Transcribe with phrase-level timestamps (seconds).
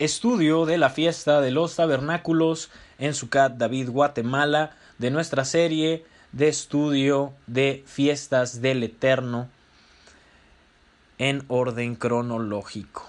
[0.00, 6.48] Estudio de la fiesta de los tabernáculos en Sucat, David, Guatemala, de nuestra serie de
[6.48, 9.50] estudio de fiestas del Eterno
[11.18, 13.06] en orden cronológico.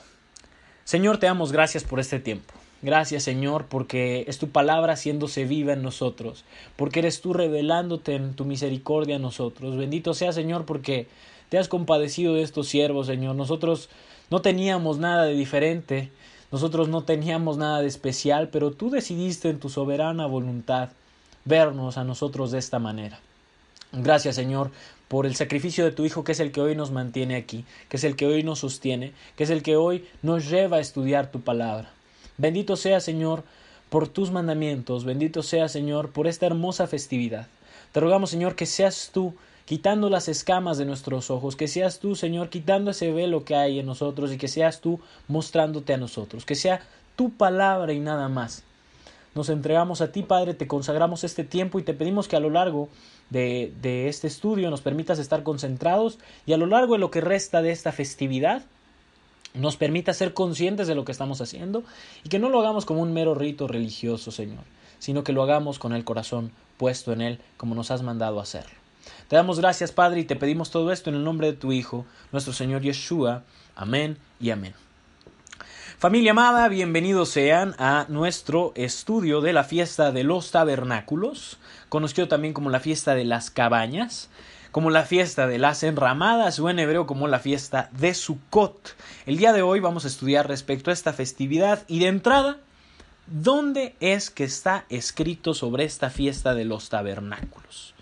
[0.84, 2.54] Señor, te damos gracias por este tiempo.
[2.82, 6.44] Gracias Señor porque es tu palabra haciéndose viva en nosotros,
[6.76, 9.78] porque eres tú revelándote en tu misericordia a nosotros.
[9.78, 11.08] Bendito sea Señor porque
[11.48, 13.38] te has compadecido de estos siervos, Señor.
[13.38, 13.90] Nosotros
[14.30, 16.12] no teníamos nada de diferente,
[16.52, 20.90] nosotros no teníamos nada de especial, pero tú decidiste en tu soberana voluntad
[21.46, 23.20] vernos a nosotros de esta manera.
[23.94, 24.72] Gracias Señor
[25.08, 27.98] por el sacrificio de tu Hijo que es el que hoy nos mantiene aquí, que
[27.98, 31.32] es el que hoy nos sostiene, que es el que hoy nos lleva a estudiar
[31.32, 31.92] tu palabra.
[32.38, 33.44] Bendito sea, Señor,
[33.90, 37.48] por tus mandamientos, bendito sea, Señor, por esta hermosa festividad.
[37.92, 39.36] Te rogamos, Señor, que seas tú
[39.72, 43.80] quitando las escamas de nuestros ojos, que seas tú, Señor, quitando ese velo que hay
[43.80, 46.82] en nosotros y que seas tú mostrándote a nosotros, que sea
[47.16, 48.66] tu palabra y nada más.
[49.34, 52.50] Nos entregamos a ti, Padre, te consagramos este tiempo y te pedimos que a lo
[52.50, 52.90] largo
[53.30, 53.72] de,
[54.10, 57.72] este estudio nos permitas estar concentrados y a lo largo de lo que resta de
[57.72, 58.64] esta festividad
[59.54, 61.86] nos permita ser conscientes de lo que estamos haciendo
[62.26, 64.66] y que no lo hagamos como un mero rito religioso, Señor,
[65.00, 68.81] sino que lo hagamos con el corazón puesto en Él como nos has mandado hacerlo.
[69.32, 72.06] Te damos gracias, Padre, y te pedimos todo esto en el nombre de tu Hijo,
[72.34, 73.44] nuestro Señor Yeshua.
[73.78, 74.74] Amén y amén.
[76.00, 82.54] Familia amada, bienvenidos sean a nuestro estudio de la fiesta de los tabernáculos, conocido también
[82.54, 84.30] como la fiesta de las cabañas
[84.72, 88.98] como la fiesta de las enramadas o en hebreo como la fiesta de Sukkot.
[89.26, 92.58] El día de hoy vamos a estudiar respecto a esta festividad y de entrada,
[93.28, 97.96] ¿dónde es que está escrito sobre esta fiesta de los tabernáculos?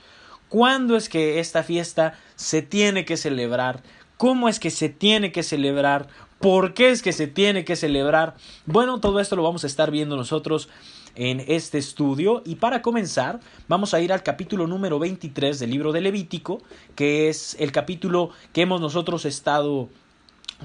[0.49, 3.83] ¿Cuándo es que esta fiesta se tiene que celebrar?
[4.17, 6.07] ¿Cómo es que se tiene que celebrar?
[6.39, 8.35] ¿Por qué es que se tiene que celebrar?
[8.65, 10.67] Bueno, todo esto lo vamos a estar viendo nosotros
[11.15, 12.41] en este estudio.
[12.45, 16.61] Y para comenzar, vamos a ir al capítulo número 23 del libro de Levítico,
[16.95, 19.89] que es el capítulo que hemos nosotros estado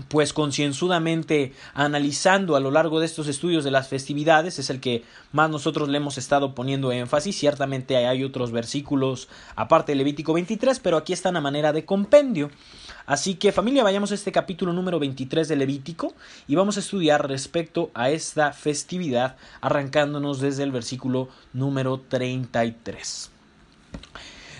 [0.08, 5.04] pues concienzudamente analizando a lo largo de estos estudios de las festividades, es el que
[5.32, 7.38] más nosotros le hemos estado poniendo énfasis.
[7.38, 12.50] Ciertamente hay otros versículos aparte de Levítico 23, pero aquí están a manera de compendio.
[13.06, 16.14] Así que familia, vayamos a este capítulo número 23 de Levítico
[16.48, 23.33] y vamos a estudiar respecto a esta festividad arrancándonos desde el versículo número 33.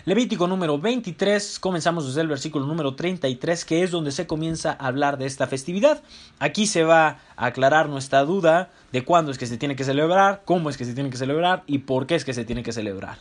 [0.07, 4.89] Levítico número 23, comenzamos desde el versículo número 33, que es donde se comienza a
[4.89, 6.03] hablar de esta festividad.
[6.39, 10.43] Aquí se va a aclarar nuestra duda de cuándo es que se tiene que celebrar,
[10.45, 12.73] cómo es que se tiene que celebrar y por qué es que se tiene que
[12.73, 13.17] celebrar.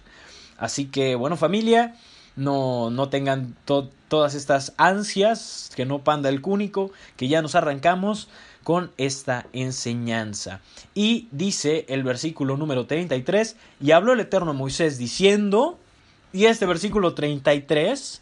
[0.58, 1.96] Así que, bueno, familia,
[2.36, 8.28] no, no tengan todas estas ansias, que no panda el cúnico, que ya nos arrancamos
[8.66, 10.60] con esta enseñanza.
[10.94, 15.80] Y dice el versículo número 33, y habló el Eterno a Moisés diciendo,
[16.34, 18.22] y este versículo 33,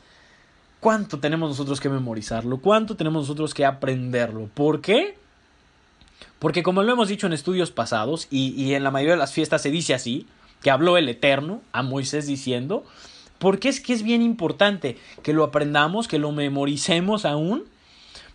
[0.79, 2.57] ¿cuánto tenemos nosotros que memorizarlo?
[2.57, 4.49] ¿Cuánto tenemos nosotros que aprenderlo?
[4.53, 5.17] ¿Por qué?
[6.37, 9.33] Porque como lo hemos dicho en estudios pasados, y, y en la mayoría de las
[9.33, 10.27] fiestas se dice así,
[10.61, 12.83] que habló el Eterno a Moisés diciendo,
[13.41, 17.63] porque es que es bien importante que lo aprendamos, que lo memoricemos aún.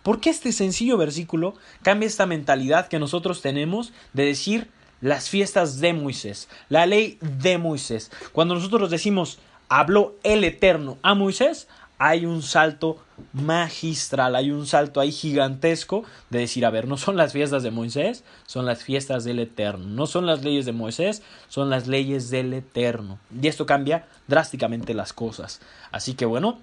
[0.03, 4.67] Porque este sencillo versículo cambia esta mentalidad que nosotros tenemos de decir
[4.99, 8.11] las fiestas de Moisés, la ley de Moisés.
[8.33, 9.39] Cuando nosotros decimos
[9.69, 11.67] habló el Eterno a Moisés,
[11.99, 12.97] hay un salto
[13.33, 17.71] magistral, hay un salto ahí gigantesco de decir, a ver, no son las fiestas de
[17.71, 22.29] Moisés, son las fiestas del Eterno, no son las leyes de Moisés, son las leyes
[22.29, 23.17] del Eterno.
[23.41, 25.59] Y esto cambia drásticamente las cosas.
[25.91, 26.59] Así que bueno,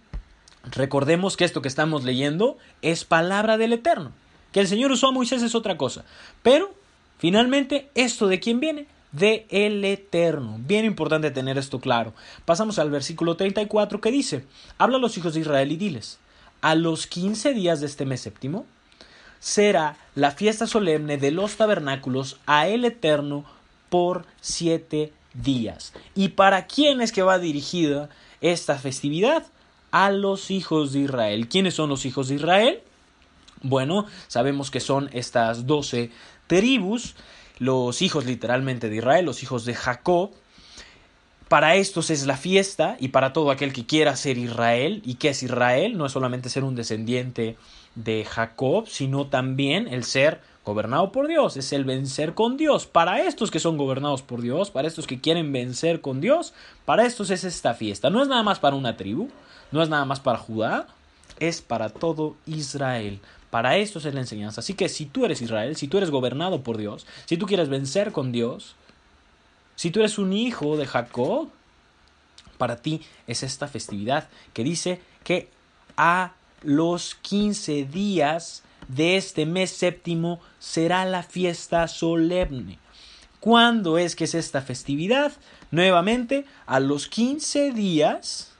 [0.70, 4.12] recordemos que esto que estamos leyendo es palabra del Eterno.
[4.52, 6.04] Que el Señor usó a Moisés es otra cosa.
[6.44, 6.72] Pero,
[7.18, 8.86] finalmente, ¿esto de quién viene?
[9.14, 10.56] De el Eterno.
[10.58, 12.12] Bien importante tener esto claro.
[12.44, 14.44] Pasamos al versículo 34 que dice,
[14.78, 16.18] habla a los hijos de Israel y diles,
[16.60, 18.66] a los quince días de este mes séptimo
[19.44, 23.44] será la fiesta solemne de los tabernáculos a el Eterno
[23.90, 25.92] por siete días.
[26.14, 28.08] ¿Y para quién es que va dirigida
[28.40, 29.44] esta festividad?
[29.90, 31.46] A los hijos de Israel.
[31.48, 32.80] ¿Quiénes son los hijos de Israel?
[33.60, 36.10] Bueno, sabemos que son estas doce
[36.46, 37.14] tribus,
[37.58, 40.30] los hijos literalmente de Israel, los hijos de Jacob.
[41.48, 45.02] Para estos es la fiesta y para todo aquel que quiera ser Israel.
[45.04, 45.96] ¿Y qué es Israel?
[45.96, 47.56] No es solamente ser un descendiente
[47.94, 52.86] de Jacob, sino también el ser gobernado por Dios, es el vencer con Dios.
[52.86, 56.54] Para estos que son gobernados por Dios, para estos que quieren vencer con Dios,
[56.84, 58.10] para estos es esta fiesta.
[58.10, 59.28] No es nada más para una tribu,
[59.72, 60.86] no es nada más para Judá,
[61.38, 63.20] es para todo Israel.
[63.54, 64.62] Para estos es la enseñanza.
[64.62, 67.68] Así que si tú eres Israel, si tú eres gobernado por Dios, si tú quieres
[67.68, 68.74] vencer con Dios,
[69.76, 71.50] si tú eres un hijo de Jacob,
[72.58, 75.50] para ti es esta festividad que dice que
[75.96, 82.80] a los 15 días de este mes séptimo será la fiesta solemne.
[83.38, 85.30] ¿Cuándo es que es esta festividad?
[85.70, 88.50] Nuevamente, a los 15 días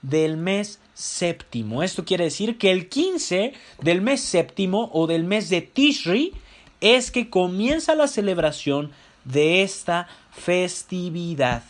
[0.00, 1.82] del mes séptimo.
[1.82, 6.34] Esto quiere decir que el 15 del mes séptimo o del mes de Tishri
[6.80, 8.90] es que comienza la celebración
[9.24, 11.62] de esta festividad.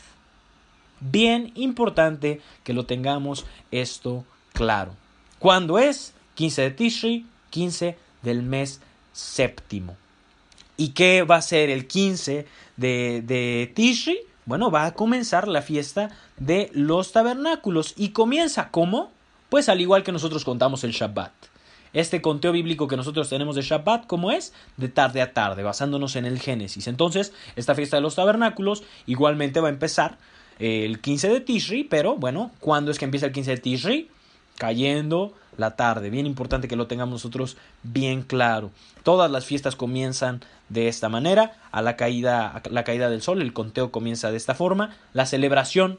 [1.00, 4.94] Bien importante que lo tengamos esto claro.
[5.38, 6.12] ¿Cuándo es?
[6.34, 8.80] 15 de Tishri, 15 del mes
[9.12, 9.96] séptimo.
[10.76, 12.46] ¿Y qué va a ser el 15
[12.76, 14.18] de, de Tishri?
[14.44, 17.94] Bueno, va a comenzar la fiesta de los tabernáculos.
[17.96, 19.12] ¿Y comienza cómo?
[19.50, 21.32] Pues al igual que nosotros contamos el Shabbat.
[21.92, 24.52] Este conteo bíblico que nosotros tenemos de Shabbat, ¿cómo es?
[24.76, 26.86] De tarde a tarde, basándonos en el Génesis.
[26.86, 30.18] Entonces, esta fiesta de los tabernáculos igualmente va a empezar
[30.60, 34.10] el 15 de Tishri, pero bueno, ¿cuándo es que empieza el 15 de Tishri?
[34.56, 36.10] Cayendo la tarde.
[36.10, 38.70] Bien importante que lo tengamos nosotros bien claro.
[39.02, 43.42] Todas las fiestas comienzan de esta manera, a la caída, a la caída del sol,
[43.42, 45.98] el conteo comienza de esta forma, la celebración,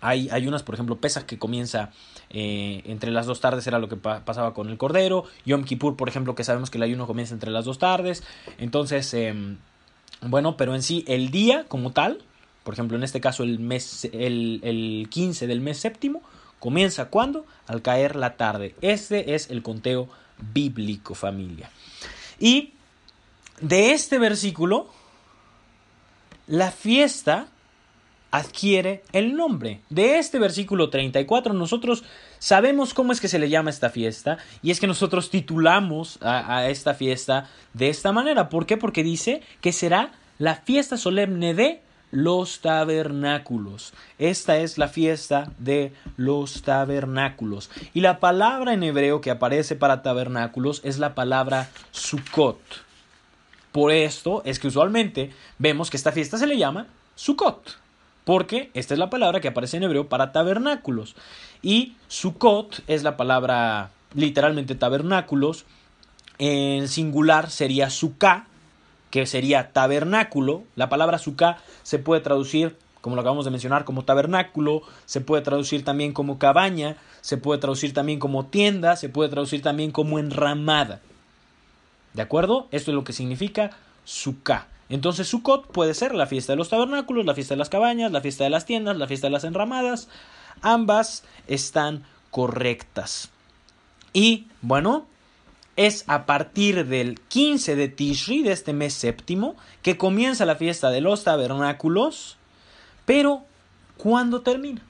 [0.00, 1.90] hay, hay unas, por ejemplo, Pesas que comienza
[2.30, 6.08] eh, entre las dos tardes, era lo que pasaba con el Cordero, Yom Kippur, por
[6.08, 8.22] ejemplo, que sabemos que el ayuno comienza entre las dos tardes,
[8.58, 9.58] entonces, em,
[10.22, 12.22] bueno, pero en sí, el día como tal,
[12.64, 16.22] por ejemplo, en este caso el mes, el, el 15 del mes séptimo,
[16.58, 17.46] Comienza cuando?
[17.66, 18.74] Al caer la tarde.
[18.80, 20.08] Este es el conteo
[20.52, 21.70] bíblico, familia.
[22.38, 22.72] Y
[23.60, 24.88] de este versículo,
[26.46, 27.48] la fiesta
[28.36, 29.80] adquiere el nombre.
[29.90, 32.04] De este versículo 34 nosotros
[32.38, 36.68] sabemos cómo es que se le llama esta fiesta y es que nosotros titulamos a,
[36.68, 38.48] esta fiesta de esta manera.
[38.48, 38.76] ¿Por qué?
[38.76, 41.80] Porque dice que será la fiesta solemne de
[42.10, 43.92] los tabernáculos.
[44.18, 47.70] Esta es la fiesta de los tabernáculos.
[47.94, 52.60] Y la palabra en hebreo que aparece para tabernáculos es la palabra Sukkot.
[53.72, 57.85] Por esto es que usualmente vemos que esta fiesta se le llama Sukkot.
[58.26, 61.14] Porque esta es la palabra que aparece en hebreo para tabernáculos.
[61.62, 65.64] Y Sukkot es la palabra literalmente tabernáculos.
[66.38, 68.48] En singular sería Sukkah
[69.12, 70.64] que sería tabernáculo.
[70.74, 75.42] La palabra suká se puede traducir, como lo acabamos de mencionar, como tabernáculo, se puede
[75.44, 80.18] traducir también como cabaña, se puede traducir también como tienda, se puede traducir también como
[80.18, 81.00] enramada.
[82.12, 82.66] ¿De acuerdo?
[82.72, 83.70] Esto es lo que significa
[84.04, 84.66] suká.
[84.88, 88.20] Entonces Sukkot puede ser la fiesta de los tabernáculos, la fiesta de las cabañas, la
[88.20, 90.08] fiesta de las tiendas, la fiesta de las enramadas.
[90.62, 93.30] Ambas están correctas.
[94.12, 95.06] Y bueno,
[95.76, 100.90] es a partir del 15 de Tishri, de este mes séptimo, que comienza la fiesta
[100.90, 102.36] de los tabernáculos.
[103.04, 103.44] Pero,
[103.96, 104.82] ¿cuándo termina?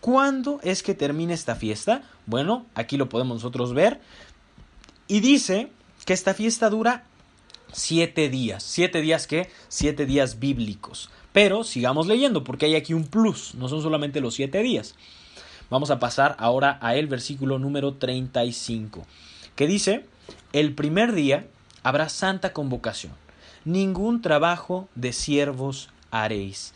[0.00, 2.02] ¿Cuándo es que termina esta fiesta?
[2.26, 4.00] Bueno, aquí lo podemos nosotros ver.
[5.08, 5.70] Y dice
[6.06, 7.04] que esta fiesta dura
[7.72, 8.62] siete días.
[8.62, 9.50] ¿Siete días qué?
[9.68, 11.10] Siete días bíblicos.
[11.32, 14.94] Pero sigamos leyendo porque hay aquí un plus, no son solamente los siete días.
[15.70, 19.06] Vamos a pasar ahora a el versículo número 35
[19.58, 20.06] que dice,
[20.52, 21.48] el primer día
[21.82, 23.12] habrá santa convocación,
[23.64, 26.74] ningún trabajo de siervos haréis.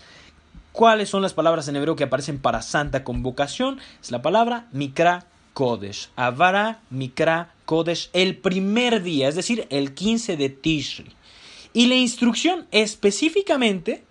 [0.73, 3.79] ¿Cuáles son las palabras en hebreo que aparecen para santa convocación?
[4.03, 6.09] Es la palabra mikra kodesh.
[6.17, 11.13] Avara mikra kodesh el primer día, es decir, el 15 de Tishri.
[11.73, 14.05] Y la instrucción específicamente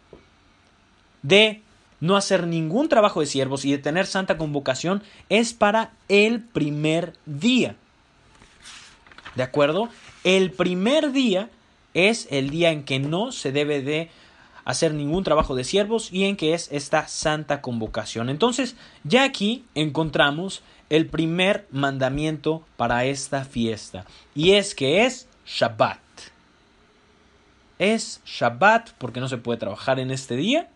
[1.21, 1.61] de
[1.99, 7.13] no hacer ningún trabajo de siervos y de tener santa convocación es para el primer
[7.25, 7.75] día.
[9.35, 9.89] ¿De acuerdo?
[10.23, 11.49] El primer día
[11.93, 14.09] es el día en que no se debe de
[14.65, 18.29] hacer ningún trabajo de siervos y en que es esta santa convocación.
[18.29, 24.05] Entonces, ya aquí encontramos el primer mandamiento para esta fiesta
[24.35, 25.99] y es que es Shabbat.
[27.79, 30.69] Es Shabbat porque no se puede trabajar en este día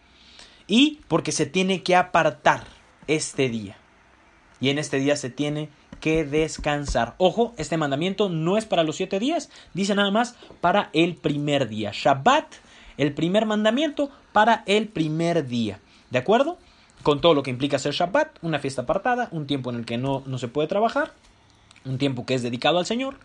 [0.68, 2.64] y porque se tiene que apartar
[3.08, 3.78] este día.
[4.62, 5.68] y en este día se tiene
[6.00, 7.16] que descansar.
[7.18, 11.68] Ojo, este mandamiento no es para los siete días, dice nada más para el primer
[11.68, 11.92] día.
[11.94, 12.46] Shabbat,
[12.96, 15.82] el primer mandamiento para el primer día.
[16.10, 16.58] ¿De acuerdo?
[17.06, 20.00] Con todo lo que implica ser Shabbat, una fiesta apartada, un tiempo en el que
[20.00, 21.14] no, no se puede trabajar,
[21.86, 23.20] un tiempo que es dedicado al Señor.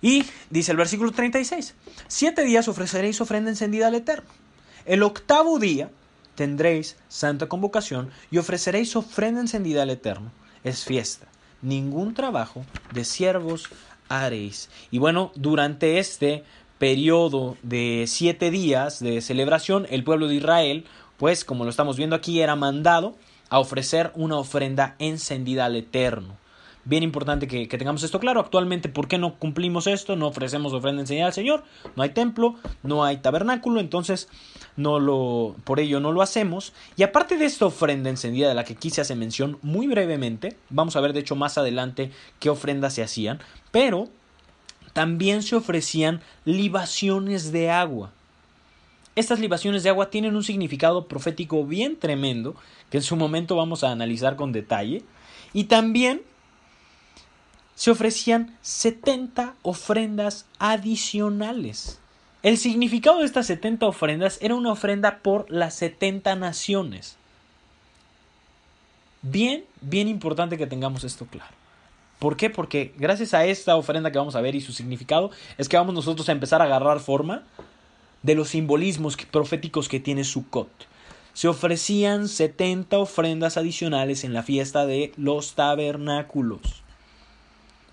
[0.00, 1.74] Y dice el versículo 36,
[2.06, 4.30] siete días ofreceréis ofrenda encendida al Eterno.
[4.86, 5.90] El octavo día
[6.36, 10.30] tendréis santa convocación y ofreceréis ofrenda encendida al Eterno.
[10.62, 11.26] Es fiesta.
[11.62, 13.68] Ningún trabajo de siervos
[14.08, 14.70] haréis.
[14.92, 16.44] Y bueno, durante este
[16.78, 20.86] periodo de siete días de celebración, el pueblo de Israel,
[21.20, 23.14] pues como lo estamos viendo aquí, era mandado
[23.50, 26.38] a ofrecer una ofrenda encendida al Eterno.
[26.86, 28.40] Bien importante que, tengamos esto claro.
[28.40, 30.16] Actualmente, ¿por qué no cumplimos esto?
[30.16, 31.62] No ofrecemos ofrenda enseñada al Señor.
[31.94, 34.28] No hay templo, no hay tabernáculo, entonces
[34.76, 36.72] no lo, por ello no lo hacemos.
[36.96, 40.56] Y aparte de esta ofrenda encendida de la que aquí se hace mención muy brevemente,
[40.70, 43.40] vamos a ver de hecho más adelante qué ofrendas se hacían,
[43.72, 44.08] pero
[44.94, 48.10] también se ofrecían libaciones de agua.
[49.20, 52.56] Estas libaciones de agua tienen un significado profético bien tremendo,
[52.88, 55.02] que en su momento vamos a analizar con detalle.
[55.52, 56.22] Y también
[57.74, 62.00] se ofrecían 70 ofrendas adicionales.
[62.42, 67.18] El significado de estas 70 ofrendas era una ofrenda por las 70 naciones.
[69.20, 71.54] Bien, bien importante que tengamos esto claro.
[72.18, 72.48] ¿Por qué?
[72.48, 75.94] Porque gracias a esta ofrenda que vamos a ver y su significado es que vamos
[75.94, 77.44] nosotros a empezar a agarrar forma
[78.22, 80.68] de los simbolismos proféticos que tiene Sukkot.
[81.32, 86.82] Se ofrecían 70 ofrendas adicionales en la fiesta de los tabernáculos.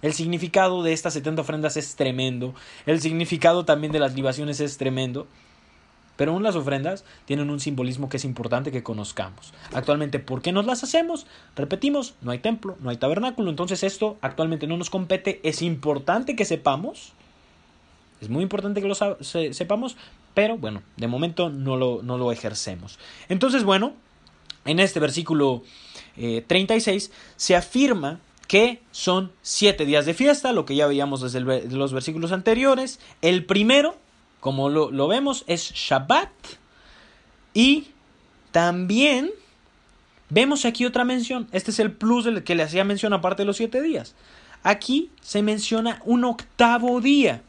[0.02, 2.54] El significado de estas 70 ofrendas es tremendo.
[2.86, 5.28] El significado también de las libaciones es tremendo.
[6.18, 9.54] Pero aún las ofrendas tienen un simbolismo que es importante que conozcamos.
[9.74, 11.28] Actualmente, ¿por qué nos las hacemos?
[11.56, 15.40] Repetimos, no hay templo, no hay tabernáculo, entonces esto actualmente no nos compete.
[15.44, 17.14] Es importante que sepamos.
[18.22, 19.98] Es muy importante que lo sepamos,
[20.34, 23.00] pero bueno, de momento no lo, no lo ejercemos.
[23.30, 23.94] Entonces, bueno,
[24.66, 25.64] en este versículo
[26.16, 31.42] 36 eh, se afirma que son siete días de fiesta, lo que ya veíamos desde
[31.42, 33.00] los versículos anteriores.
[33.22, 33.98] El primero,
[34.40, 36.30] como lo, vemos, es Shabbat.
[37.54, 37.90] Y
[38.52, 39.32] también
[40.30, 41.48] vemos aquí otra mención.
[41.52, 44.16] Este es el plus del que le hacía mención aparte de los siete días.
[44.64, 47.42] Aquí se menciona un octavo día.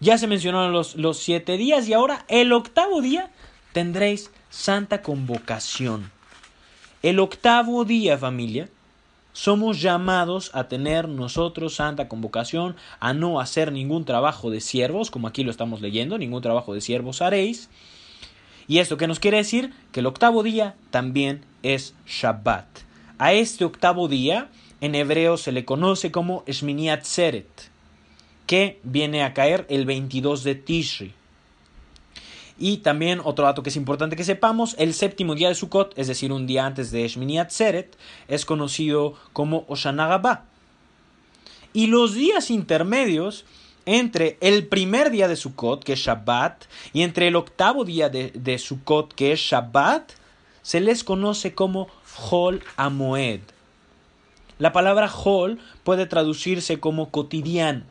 [0.00, 3.30] Ya se mencionaron los, los siete días y ahora el octavo día
[3.72, 6.10] tendréis santa convocación.
[7.02, 8.68] El octavo día, familia,
[9.32, 15.28] somos llamados a tener nosotros santa convocación, a no hacer ningún trabajo de siervos, como
[15.28, 17.68] aquí lo estamos leyendo, ningún trabajo de siervos haréis.
[18.66, 19.72] ¿Y esto qué nos quiere decir?
[19.92, 22.66] Que el octavo día también es Shabbat.
[23.18, 24.48] A este octavo día,
[24.80, 27.69] en hebreo se le conoce como Shmini Atzeret,
[28.50, 31.14] que viene a caer el 22 de Tishri.
[32.58, 36.08] Y también otro dato que es importante que sepamos, el séptimo día de Sukkot, es
[36.08, 40.42] decir, un día antes de Shmini Atzeret, es conocido como Oshana
[41.72, 43.44] Y los días intermedios
[43.86, 48.32] entre el primer día de Sukkot, que es Shabbat, y entre el octavo día de,
[48.34, 50.10] de Sukkot, que es Shabbat,
[50.62, 51.86] se les conoce como
[52.28, 53.42] Hol Amoed.
[54.58, 57.84] La palabra Hol puede traducirse como cotidiano.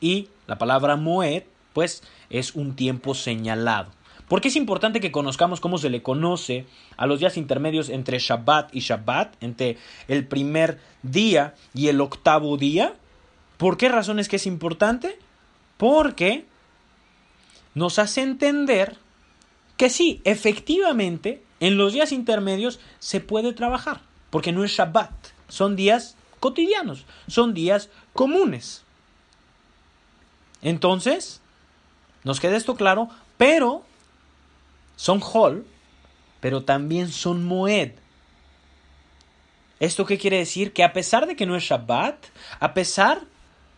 [0.00, 3.90] Y la palabra Moed, pues es un tiempo señalado.
[4.28, 6.64] ¿Por qué es importante que conozcamos cómo se le conoce
[6.96, 9.76] a los días intermedios entre Shabbat y Shabbat, entre
[10.06, 12.94] el primer día y el octavo día?
[13.56, 15.18] ¿Por qué razón es que es importante?
[15.76, 16.44] Porque
[17.74, 18.96] nos hace entender
[19.76, 25.10] que sí, efectivamente, en los días intermedios se puede trabajar, porque no es Shabbat,
[25.48, 28.84] son días cotidianos, son días comunes.
[30.62, 31.40] Entonces,
[32.24, 33.84] nos queda esto claro, pero
[34.96, 35.66] son Hol,
[36.40, 37.92] pero también son Moed.
[39.78, 40.72] ¿Esto qué quiere decir?
[40.74, 42.26] Que a pesar de que no es Shabbat,
[42.60, 43.22] a pesar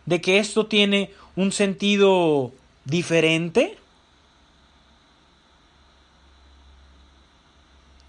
[0.05, 2.51] de que esto tiene un sentido
[2.83, 3.77] diferente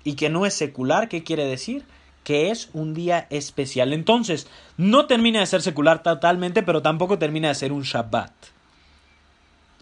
[0.02, 1.87] y que no es secular, ¿qué quiere decir?
[2.25, 3.93] Que es un día especial.
[3.93, 8.33] Entonces, no termina de ser secular totalmente, pero tampoco termina de ser un Shabbat.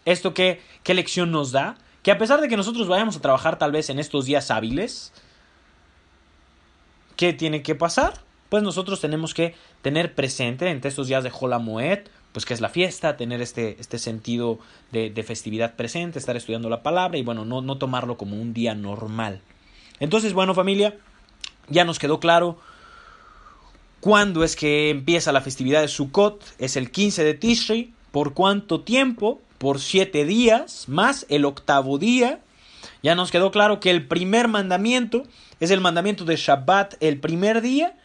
[0.05, 1.77] ¿Esto qué, qué lección nos da?
[2.03, 5.13] Que a pesar de que nosotros vayamos a trabajar tal vez en estos días hábiles,
[7.17, 8.15] ¿qué tiene que pasar?
[8.49, 11.31] Pues nosotros tenemos que tener presente entre estos días de
[11.61, 12.01] Moed,
[12.33, 14.59] pues que es la fiesta, tener este, este sentido
[14.91, 18.53] de, de, festividad presente, estar estudiando la palabra y bueno, no, no tomarlo como un
[18.53, 19.41] día normal.
[20.01, 20.97] Entonces, bueno familia,
[21.69, 22.59] Ya nos quedó claro
[24.01, 28.81] cuándo es que empieza la festividad de Sukkot, es el 15 de Tishri, por cuánto
[28.81, 32.41] tiempo, por siete días, más el octavo día.
[33.05, 35.23] Ya nos quedó claro que el primer mandamiento
[35.61, 37.97] es el mandamiento de Shabbat el primer día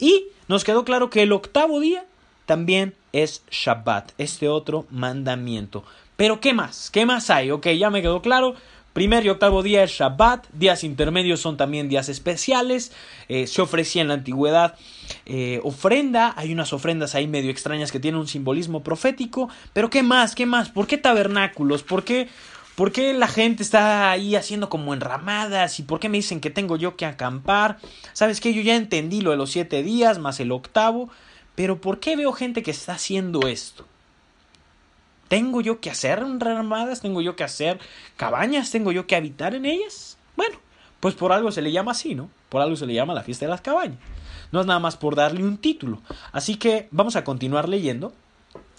[0.00, 2.04] y nos quedó claro que el octavo día
[2.46, 5.84] también es Shabbat, este otro mandamiento.
[6.16, 6.90] Pero ¿qué más?
[6.90, 7.52] ¿Qué más hay?
[7.52, 8.56] Ok, ya me quedó claro.
[8.94, 12.92] Primer y octavo día es Shabbat, días intermedios son también días especiales,
[13.26, 14.76] eh, se ofrecía en la antigüedad
[15.26, 20.04] eh, ofrenda, hay unas ofrendas ahí medio extrañas que tienen un simbolismo profético, pero ¿qué
[20.04, 20.36] más?
[20.36, 20.68] ¿Qué más?
[20.68, 21.82] ¿Por qué tabernáculos?
[21.82, 22.28] ¿Por qué,
[22.76, 25.80] ¿Por qué la gente está ahí haciendo como enramadas?
[25.80, 27.78] ¿Y por qué me dicen que tengo yo que acampar?
[28.12, 28.54] ¿Sabes qué?
[28.54, 31.10] Yo ya entendí lo de los siete días más el octavo,
[31.56, 33.88] pero ¿por qué veo gente que está haciendo esto?
[35.34, 37.00] ¿Tengo yo que hacer enramadas?
[37.00, 37.80] ¿Tengo yo que hacer
[38.16, 38.70] cabañas?
[38.70, 40.16] ¿Tengo yo que habitar en ellas?
[40.36, 40.58] Bueno,
[41.00, 42.30] pues por algo se le llama así, ¿no?
[42.48, 43.98] Por algo se le llama la fiesta de las cabañas.
[44.52, 46.00] No es nada más por darle un título.
[46.30, 48.12] Así que vamos a continuar leyendo.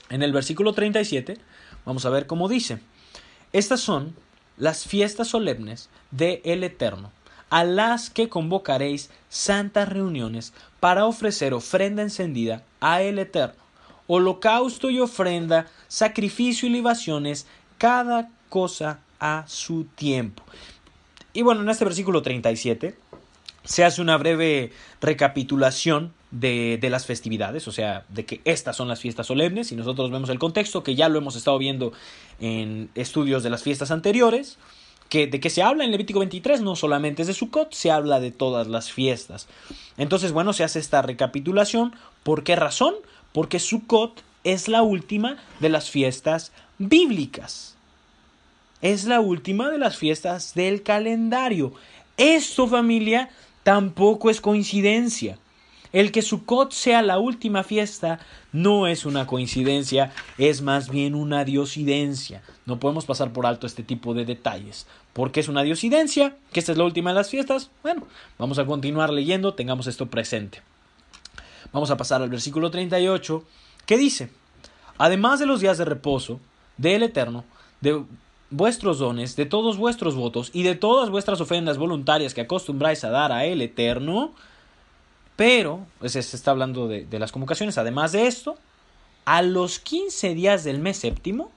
[0.09, 1.37] En el versículo 37
[1.83, 2.79] vamos a ver cómo dice.
[3.51, 4.15] Estas son
[4.55, 7.11] las fiestas solemnes de el Eterno,
[7.49, 13.64] a las que convocaréis santas reuniones para ofrecer ofrenda encendida a el Eterno
[14.07, 17.47] holocausto y ofrenda, sacrificio y libaciones,
[17.77, 20.43] cada cosa a su tiempo.
[21.33, 22.95] Y bueno, en este versículo 37
[23.63, 24.71] se hace una breve
[25.01, 29.75] recapitulación de, de, las festividades, o sea, de que estas son las fiestas solemnes, y
[29.75, 31.93] nosotros vemos el contexto, que ya lo hemos estado viendo
[32.39, 34.57] en estudios de las fiestas anteriores,
[35.09, 38.19] que, de que se habla en Levítico 23, no solamente es de Sukkot, se habla
[38.19, 39.47] de todas las fiestas.
[39.97, 41.95] Entonces, bueno, se hace esta recapitulación.
[42.23, 42.95] ¿Por qué razón?
[43.35, 47.75] Porque Sukkot es la última de las fiestas bíblicas.
[48.81, 51.73] Es la última de las fiestas del calendario.
[52.15, 53.29] Esto, familia,
[53.63, 55.37] tampoco es coincidencia.
[55.91, 58.21] El que Sukkot sea la última fiesta
[58.53, 62.41] no es una coincidencia, es más bien una diosidencia.
[62.65, 64.87] No podemos pasar por alto este tipo de detalles.
[65.11, 66.37] ¿Por qué es una diosidencia?
[66.53, 67.69] ¿Que esta es la última de las fiestas?
[67.83, 68.07] Bueno,
[68.39, 70.61] vamos a continuar leyendo, tengamos esto presente.
[71.71, 73.43] Vamos a pasar al versículo 38,
[73.85, 74.29] que dice,
[74.97, 76.39] además de los días de reposo
[76.77, 77.43] del Eterno,
[77.81, 78.03] de
[78.49, 83.09] vuestros dones, de todos vuestros votos y de todas vuestras ofrendas voluntarias que acostumbráis a
[83.09, 84.33] dar a el Eterno,
[85.35, 88.55] pero, pues, se está hablando de, de las convocaciones, además de esto,
[89.25, 91.51] a los 15 días del mes séptimo,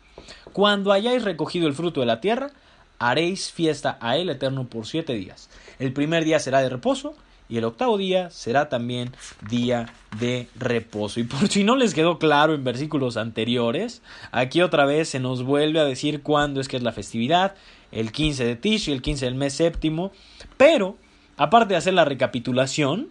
[0.52, 2.50] cuando hayáis recogido el fruto de la tierra,
[2.98, 5.48] haréis fiesta a el Eterno por siete días.
[5.78, 7.14] El primer día será de reposo,
[7.48, 9.12] y el octavo día será también
[9.48, 11.20] día de reposo.
[11.20, 15.42] Y por si no les quedó claro en versículos anteriores, aquí otra vez se nos
[15.42, 17.54] vuelve a decir cuándo es que es la festividad,
[17.90, 20.12] el 15 de Tish y el 15 del mes séptimo,
[20.56, 20.96] pero
[21.36, 23.08] aparte de hacer la recapitulación,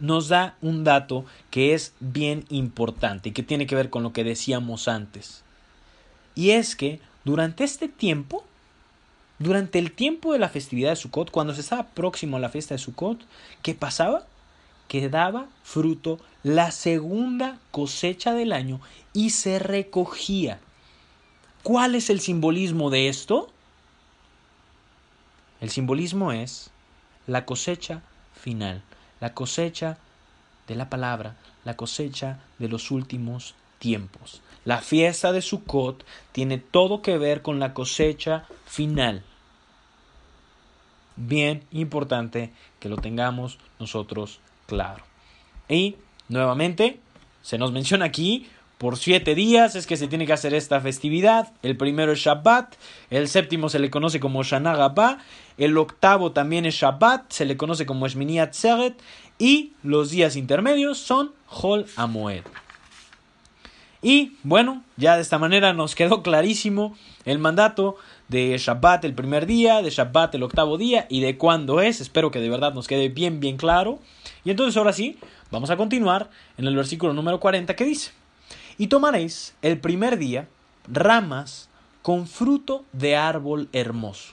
[0.00, 4.12] nos da un dato que es bien importante y que tiene que ver con lo
[4.12, 5.44] que decíamos antes.
[6.34, 8.44] Y es que durante este tiempo
[9.40, 12.74] durante el tiempo de la festividad de Sukkot, cuando se estaba próximo a la fiesta
[12.74, 13.24] de Sukkot,
[13.62, 14.26] ¿qué pasaba?
[14.86, 18.82] Que daba fruto la segunda cosecha del año
[19.14, 20.60] y se recogía.
[21.62, 23.50] ¿Cuál es el simbolismo de esto?
[25.62, 26.70] El simbolismo es
[27.26, 28.02] la cosecha
[28.34, 28.82] final,
[29.20, 29.96] la cosecha
[30.68, 34.42] de la palabra, la cosecha de los últimos tiempos.
[34.64, 39.24] La fiesta de Sukkot tiene todo que ver con la cosecha final
[41.20, 45.04] bien importante que lo tengamos nosotros claro.
[45.68, 45.96] Y
[46.28, 47.00] nuevamente,
[47.42, 51.52] se nos menciona aquí, por siete días es que se tiene que hacer esta festividad.
[51.62, 52.76] El primero es Shabbat,
[53.10, 55.18] el séptimo se le conoce como Shana Gabá,
[55.58, 58.98] el octavo también es Shabbat, se le conoce como Shmini Atzeret,
[59.38, 62.44] y los días intermedios son Hol Amoed.
[64.02, 67.96] Y bueno, ya de esta manera nos quedó clarísimo el mandato
[68.28, 72.00] de Shabbat el primer día, de Shabbat el octavo día y de cuándo es.
[72.00, 73.98] Espero que de verdad nos quede bien, bien claro.
[74.42, 75.18] Y entonces ahora sí,
[75.50, 78.12] vamos a continuar en el versículo número 40 que dice,
[78.78, 80.48] y tomaréis el primer día
[80.88, 81.68] ramas
[82.00, 84.32] con fruto de árbol hermoso,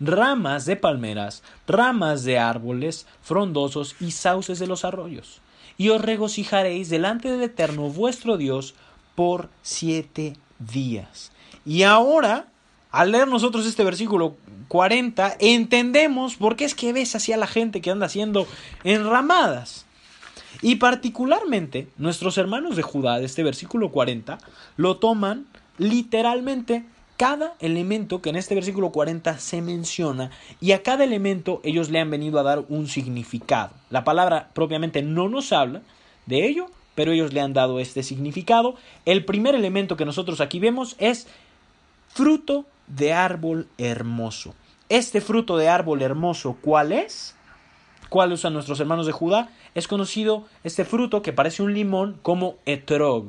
[0.00, 5.42] ramas de palmeras, ramas de árboles frondosos y sauces de los arroyos
[5.80, 8.74] y os regocijaréis delante del Eterno vuestro Dios
[9.14, 11.32] por siete días.
[11.64, 12.48] Y ahora,
[12.90, 14.36] al leer nosotros este versículo
[14.68, 18.46] 40, entendemos por qué es que ves así a la gente que anda haciendo
[18.84, 19.86] enramadas.
[20.60, 24.36] Y particularmente nuestros hermanos de Judá de este versículo 40
[24.76, 25.46] lo toman
[25.78, 26.84] literalmente
[27.20, 32.00] cada elemento que en este versículo 40 se menciona y a cada elemento ellos le
[32.00, 33.74] han venido a dar un significado.
[33.90, 35.82] La palabra propiamente no nos habla
[36.24, 38.74] de ello, pero ellos le han dado este significado.
[39.04, 41.26] El primer elemento que nosotros aquí vemos es
[42.08, 44.54] fruto de árbol hermoso.
[44.88, 47.36] Este fruto de árbol hermoso, ¿cuál es?
[48.08, 49.50] ¿Cuál usan nuestros hermanos de Judá?
[49.74, 53.26] Es conocido este fruto que parece un limón como etrog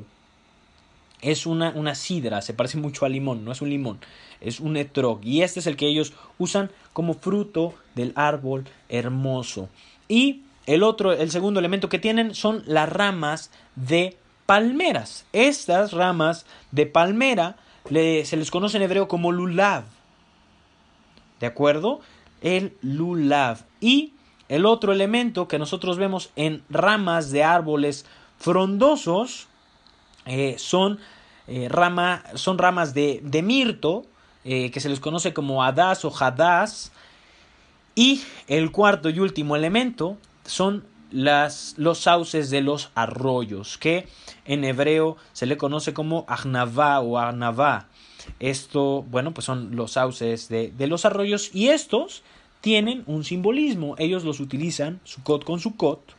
[1.22, 4.00] es una, una sidra, se parece mucho al limón, no es un limón,
[4.40, 5.20] es un etrog.
[5.24, 9.68] Y este es el que ellos usan como fruto del árbol hermoso.
[10.08, 15.24] Y el otro, el segundo elemento que tienen son las ramas de palmeras.
[15.32, 17.56] Estas ramas de palmera
[17.88, 19.84] se les conoce en hebreo como lulav.
[21.40, 22.00] ¿De acuerdo?
[22.40, 23.64] El lulav.
[23.80, 24.12] Y
[24.48, 28.06] el otro elemento que nosotros vemos en ramas de árboles
[28.38, 29.48] frondosos
[30.26, 30.98] eh, son,
[31.46, 31.68] eh,
[32.34, 34.04] son ramas de, de mirto,
[34.44, 36.92] eh, que se les conoce como hadas o hadas.
[37.94, 44.08] Y el cuarto y último elemento son las, los sauces de los arroyos, que
[44.44, 47.88] en hebreo se le conoce como ahnavá o ahnavá.
[48.40, 52.22] Esto, bueno, pues son los sauces de, de, los arroyos y estos
[52.60, 53.94] tienen un simbolismo.
[53.98, 56.14] Ellos los utilizan, Sukkot con Sukkot.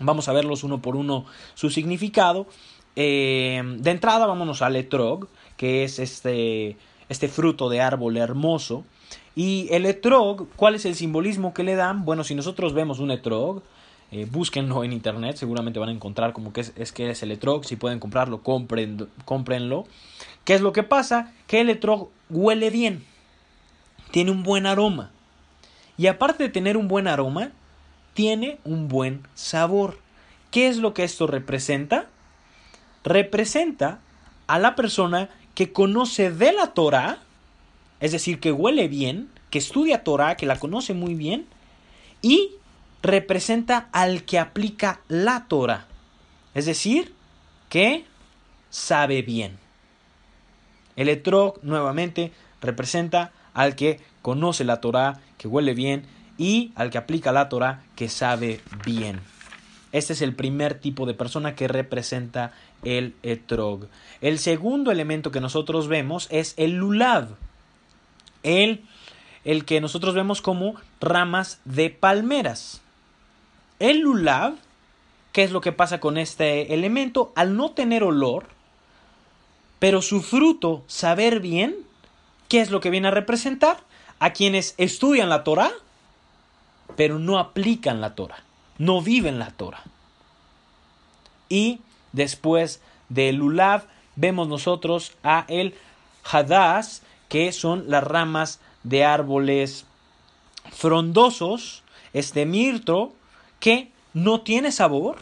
[0.00, 2.46] Vamos a verlos uno por uno su significado.
[2.96, 6.76] Eh, de entrada, vámonos al etrog, que es este,
[7.08, 8.84] este fruto de árbol hermoso.
[9.36, 12.04] Y el etrog, ¿cuál es el simbolismo que le dan?
[12.04, 13.62] Bueno, si nosotros vemos un etrog,
[14.12, 17.64] eh, búsquenlo en internet, seguramente van a encontrar como que es, que es el etrog,
[17.64, 19.86] si pueden comprarlo, compren, cómprenlo.
[20.44, 21.32] ¿Qué es lo que pasa?
[21.48, 23.04] Que el etrog huele bien,
[24.12, 25.10] tiene un buen aroma.
[25.96, 27.50] Y aparte de tener un buen aroma,
[28.14, 29.98] tiene un buen sabor.
[30.52, 32.08] ¿Qué es lo que esto representa?
[33.04, 34.00] Representa
[34.46, 37.18] a la persona que conoce de la Torah,
[38.00, 41.46] es decir, que huele bien, que estudia Torah, que la conoce muy bien,
[42.22, 42.50] y
[43.02, 45.86] representa al que aplica la Torah,
[46.54, 47.14] es decir,
[47.68, 48.04] que
[48.70, 49.58] sabe bien.
[50.96, 56.06] El etrog nuevamente representa al que conoce la Torah, que huele bien,
[56.38, 59.20] y al que aplica la Torah, que sabe bien.
[59.94, 62.50] Este es el primer tipo de persona que representa
[62.82, 63.86] el etrog.
[64.20, 67.36] El segundo elemento que nosotros vemos es el lulav.
[68.42, 68.84] El,
[69.44, 72.82] el que nosotros vemos como ramas de palmeras.
[73.78, 74.56] El lulav,
[75.30, 77.32] ¿qué es lo que pasa con este elemento?
[77.36, 78.48] Al no tener olor,
[79.78, 81.76] pero su fruto saber bien,
[82.48, 83.76] ¿qué es lo que viene a representar?
[84.18, 85.70] A quienes estudian la Torah,
[86.96, 88.42] pero no aplican la Torah
[88.78, 89.82] no vive en la Torah.
[91.48, 91.80] Y
[92.12, 95.74] después del Lulav vemos nosotros a el
[96.24, 99.86] Hadas, que son las ramas de árboles
[100.72, 101.82] frondosos,
[102.12, 103.12] este mirto,
[103.60, 105.18] que no tiene sabor,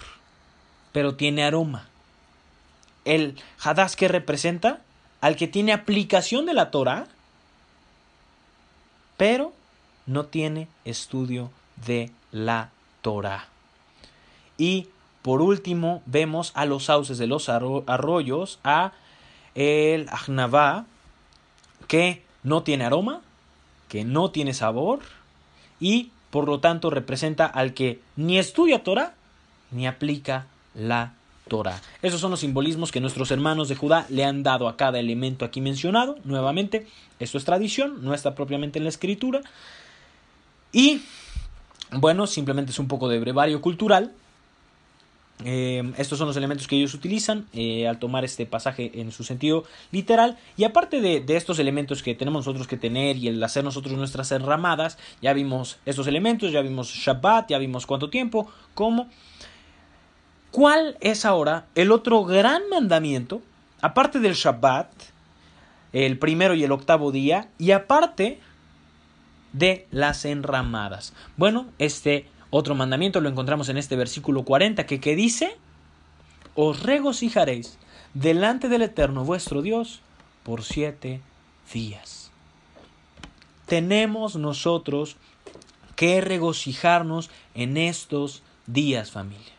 [0.93, 1.89] pero tiene aroma.
[3.05, 4.81] El Hadas que representa
[5.21, 7.07] al que tiene aplicación de la Torah,
[9.17, 9.53] pero
[10.07, 11.51] no tiene estudio
[11.87, 12.71] de la
[13.03, 13.49] Torah.
[14.57, 14.89] Y
[15.21, 18.93] por último vemos a los sauces de los arroyos, a
[19.55, 20.87] el Ajnavá,
[21.87, 23.21] que no tiene aroma,
[23.89, 25.01] que no tiene sabor
[25.79, 29.15] y por lo tanto representa al que ni estudia Torah
[29.71, 31.15] ni aplica la
[31.49, 31.81] Torah.
[32.01, 35.45] Esos son los simbolismos que nuestros hermanos de Judá le han dado a cada elemento
[35.45, 36.17] aquí mencionado.
[36.25, 36.87] Nuevamente,
[37.19, 39.43] esto es tradición, no está propiamente en la escritura.
[40.73, 41.03] Y
[41.93, 44.13] bueno, simplemente es un poco de brevario cultural.
[45.45, 49.25] Eh, estos son los elementos que ellos utilizan eh, al tomar este pasaje en su
[49.25, 50.39] sentido literal.
[50.57, 54.31] Y aparte de, estos elementos que tenemos nosotros que tener y el hacer nosotros nuestras
[54.33, 59.09] enramadas, ya vimos estos elementos, ya vimos Shabbat, ya vimos cuánto tiempo, cómo.
[60.51, 63.43] ¿Cuál es ahora el otro gran mandamiento?
[63.81, 64.91] Aparte del Shabbat,
[65.93, 68.39] el primero y el octavo día, y aparte
[69.53, 71.13] de las enramadas.
[71.37, 75.57] Bueno, este otro mandamiento lo encontramos en este versículo 40 que, que dice,
[76.55, 77.79] os regocijaréis
[78.15, 80.01] delante del Eterno vuestro Dios
[80.43, 81.21] por siete
[81.73, 82.31] días.
[83.67, 85.17] Tenemos nosotros
[85.97, 89.53] que regocijarnos en estos días, familia.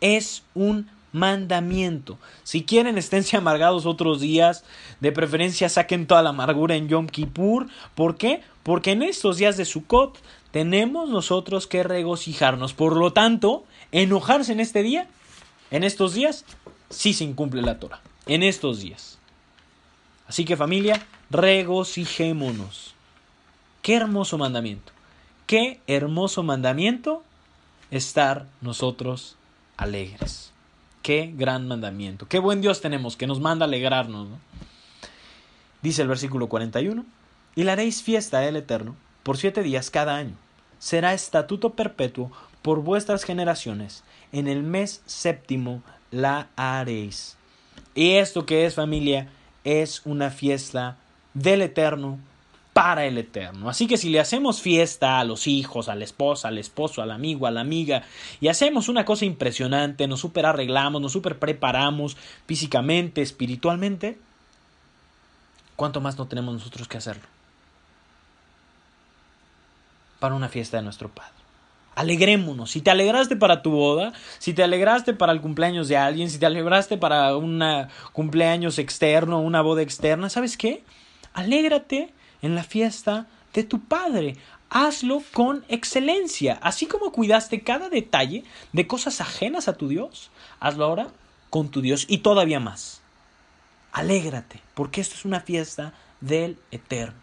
[0.00, 2.18] Es un mandamiento.
[2.42, 4.64] Si quieren, esténse amargados otros días.
[5.00, 7.68] De preferencia, saquen toda la amargura en Yom Kippur.
[7.94, 8.42] ¿Por qué?
[8.62, 10.18] Porque en estos días de Sukkot
[10.50, 12.74] tenemos nosotros que regocijarnos.
[12.74, 15.08] Por lo tanto, enojarse en este día,
[15.70, 16.44] en estos días,
[16.88, 18.00] sí se incumple la Torah.
[18.26, 19.18] En estos días.
[20.26, 22.94] Así que familia, regocijémonos.
[23.82, 24.92] Qué hermoso mandamiento.
[25.46, 27.24] Qué hermoso mandamiento
[27.90, 29.36] estar nosotros
[29.76, 30.52] alegres.
[31.02, 32.28] Qué gran mandamiento.
[32.28, 34.28] Qué buen Dios tenemos que nos manda alegrarnos.
[35.82, 37.04] Dice el versículo 41.
[37.54, 40.34] Y le haréis fiesta el Eterno por siete días cada año.
[40.78, 42.30] Será estatuto perpetuo
[42.62, 44.04] por vuestras generaciones.
[44.32, 47.36] En el mes séptimo la haréis.
[47.94, 49.28] Y esto que es familia
[49.64, 50.96] es una fiesta
[51.34, 52.18] del Eterno
[52.72, 53.68] para el Eterno.
[53.68, 57.10] Así que si le hacemos fiesta a los hijos, a la esposa, al esposo, al
[57.10, 58.04] amigo, a la amiga,
[58.40, 64.18] y hacemos una cosa impresionante, nos super arreglamos, nos super preparamos físicamente, espiritualmente,
[65.76, 67.39] ¿cuánto más no tenemos nosotros que hacerlo?
[70.20, 71.32] Para una fiesta de nuestro Padre.
[71.96, 72.70] Alegrémonos.
[72.70, 76.38] Si te alegraste para tu boda, si te alegraste para el cumpleaños de alguien, si
[76.38, 77.62] te alegraste para un
[78.12, 80.84] cumpleaños externo, una boda externa, ¿sabes qué?
[81.34, 84.36] Alégrate en la fiesta de tu Padre.
[84.70, 86.58] Hazlo con excelencia.
[86.62, 90.30] Así como cuidaste cada detalle de cosas ajenas a tu Dios,
[90.60, 91.08] hazlo ahora
[91.50, 93.02] con tu Dios y todavía más.
[93.92, 97.20] Alégrate, porque esto es una fiesta del Eterno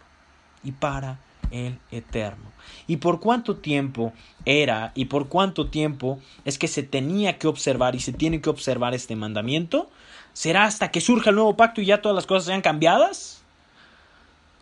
[0.62, 1.18] y para
[1.50, 2.48] el Eterno.
[2.86, 4.12] ¿Y por cuánto tiempo
[4.44, 8.50] era y por cuánto tiempo es que se tenía que observar y se tiene que
[8.50, 9.90] observar este mandamiento?
[10.32, 13.42] ¿Será hasta que surja el nuevo pacto y ya todas las cosas sean cambiadas?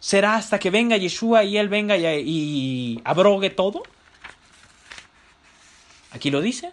[0.01, 3.83] ¿Será hasta que venga Yeshua y él venga y, abrogue todo?
[6.12, 6.72] Aquí lo dice.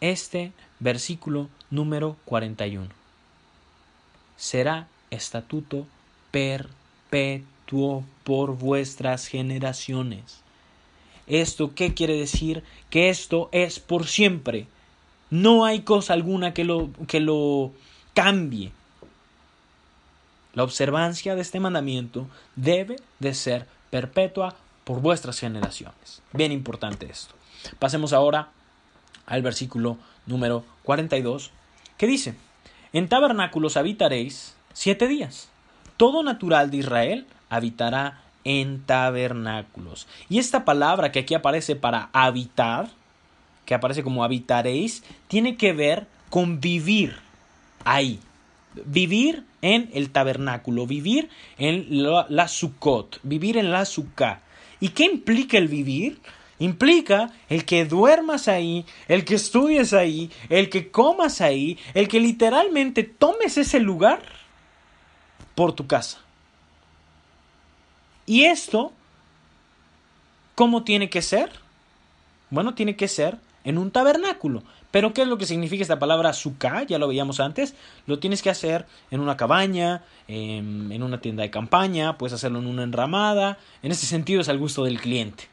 [0.00, 2.88] Este versículo número 41.
[4.36, 5.86] Será estatuto
[6.30, 7.55] perpetuo
[8.24, 10.40] por vuestras generaciones.
[11.26, 12.62] ¿Esto qué quiere decir?
[12.90, 14.68] Que esto es por siempre.
[15.30, 17.72] No hay cosa alguna que lo, que lo
[18.14, 18.70] cambie.
[20.54, 26.22] La observancia de este mandamiento debe de ser perpetua por vuestras generaciones.
[26.32, 27.34] Bien importante esto.
[27.78, 28.50] Pasemos ahora
[29.26, 31.50] al versículo número 42,
[31.98, 32.36] que dice,
[32.92, 35.48] En tabernáculos habitaréis siete días.
[35.96, 40.06] Todo natural de Israel habitará en tabernáculos.
[40.28, 42.88] Y esta palabra que aquí aparece para habitar,
[43.64, 47.16] que aparece como habitaréis, tiene que ver con vivir
[47.84, 48.20] ahí.
[48.84, 54.42] Vivir en el tabernáculo, vivir en la, la Sukkot, vivir en la Sukkah.
[54.80, 56.20] ¿Y qué implica el vivir?
[56.58, 62.20] Implica el que duermas ahí, el que estudies ahí, el que comas ahí, el que
[62.20, 64.22] literalmente tomes ese lugar
[65.56, 66.18] por tu casa.
[68.26, 68.92] Y esto,
[70.54, 71.50] ¿cómo tiene que ser?
[72.50, 74.62] Bueno, tiene que ser en un tabernáculo.
[74.92, 76.84] Pero ¿qué es lo que significa esta palabra suka?
[76.84, 77.74] Ya lo veíamos antes.
[78.06, 82.66] Lo tienes que hacer en una cabaña, en, una tienda de campaña, puedes hacerlo en
[82.66, 83.58] una enramada.
[83.82, 85.48] En ese sentido es al gusto del cliente.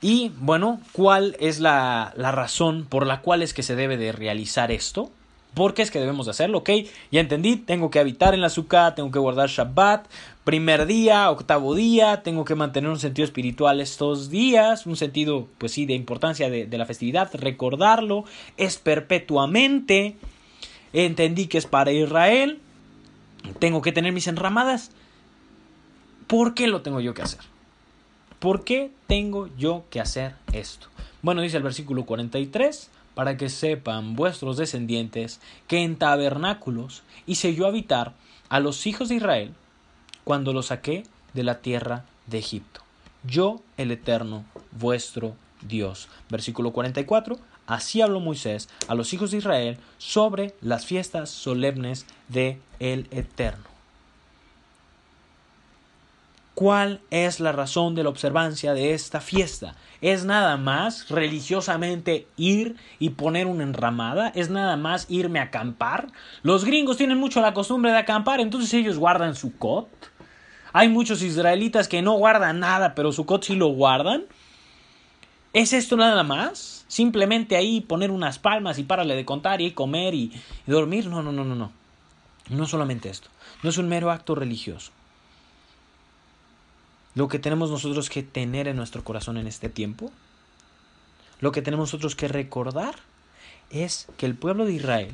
[0.00, 4.12] Y bueno, ¿cuál es la, la razón por la cual es que se debe de
[4.12, 5.10] realizar esto?
[5.58, 6.58] ¿Por qué es que debemos de hacerlo?
[6.58, 6.70] Ok,
[7.10, 10.06] ya entendí, tengo que habitar en la azúcar, tengo que guardar Shabbat,
[10.44, 15.72] primer día, octavo día, tengo que mantener un sentido espiritual estos días, un sentido, pues
[15.72, 18.24] sí, de importancia de, de la festividad, recordarlo,
[18.56, 20.14] es perpetuamente,
[20.92, 22.60] entendí que es para Israel,
[23.58, 24.92] tengo que tener mis enramadas.
[26.28, 27.40] ¿Por qué lo tengo yo que hacer?
[28.38, 30.86] ¿Por qué tengo yo que hacer esto?
[31.20, 37.66] Bueno, dice el versículo 43, para que sepan vuestros descendientes que en tabernáculos hice yo
[37.66, 38.12] habitar
[38.48, 39.54] a los hijos de Israel
[40.22, 41.02] cuando los saqué
[41.34, 42.80] de la tierra de Egipto.
[43.24, 46.08] Yo el Eterno, vuestro Dios.
[46.30, 47.36] Versículo 44.
[47.66, 53.67] Así habló Moisés a los hijos de Israel sobre las fiestas solemnes de Eterno.
[56.58, 59.76] ¿Cuál es la razón de la observancia de esta fiesta?
[60.00, 64.32] ¿Es nada más religiosamente ir y poner una enramada?
[64.34, 66.08] ¿Es nada más irme a acampar?
[66.42, 69.86] Los gringos tienen mucho la costumbre de acampar, entonces ellos guardan su cot.
[70.72, 74.24] Hay muchos israelitas que no guardan nada, pero su cot sí lo guardan.
[75.52, 76.84] ¿Es esto nada más?
[76.88, 80.32] Simplemente ahí poner unas palmas y párale de contar y comer y,
[80.66, 81.06] y dormir.
[81.06, 81.70] No, no, no, no, no.
[82.50, 83.28] No solamente esto.
[83.62, 84.90] No es un mero acto religioso.
[87.18, 90.12] Lo que tenemos nosotros que tener en nuestro corazón en este tiempo,
[91.40, 92.94] lo que tenemos nosotros que recordar
[93.70, 95.12] es que el pueblo de Israel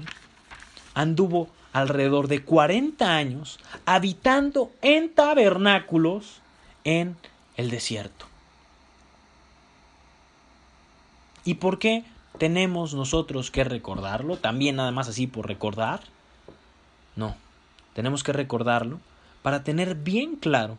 [0.93, 6.43] anduvo alrededor de 40 años habitando en tabernáculos
[6.85, 7.17] en
[7.57, 8.27] el desierto.
[11.43, 12.05] ¿Y por qué
[12.37, 14.37] tenemos nosotros que recordarlo?
[14.37, 16.03] También nada más así por recordar.
[17.17, 17.35] No,
[17.95, 19.01] tenemos que recordarlo
[19.41, 20.77] para tener bien claro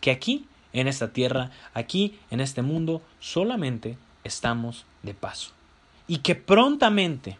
[0.00, 5.50] que aquí, en esta tierra, aquí, en este mundo, solamente estamos de paso.
[6.06, 7.38] Y que prontamente,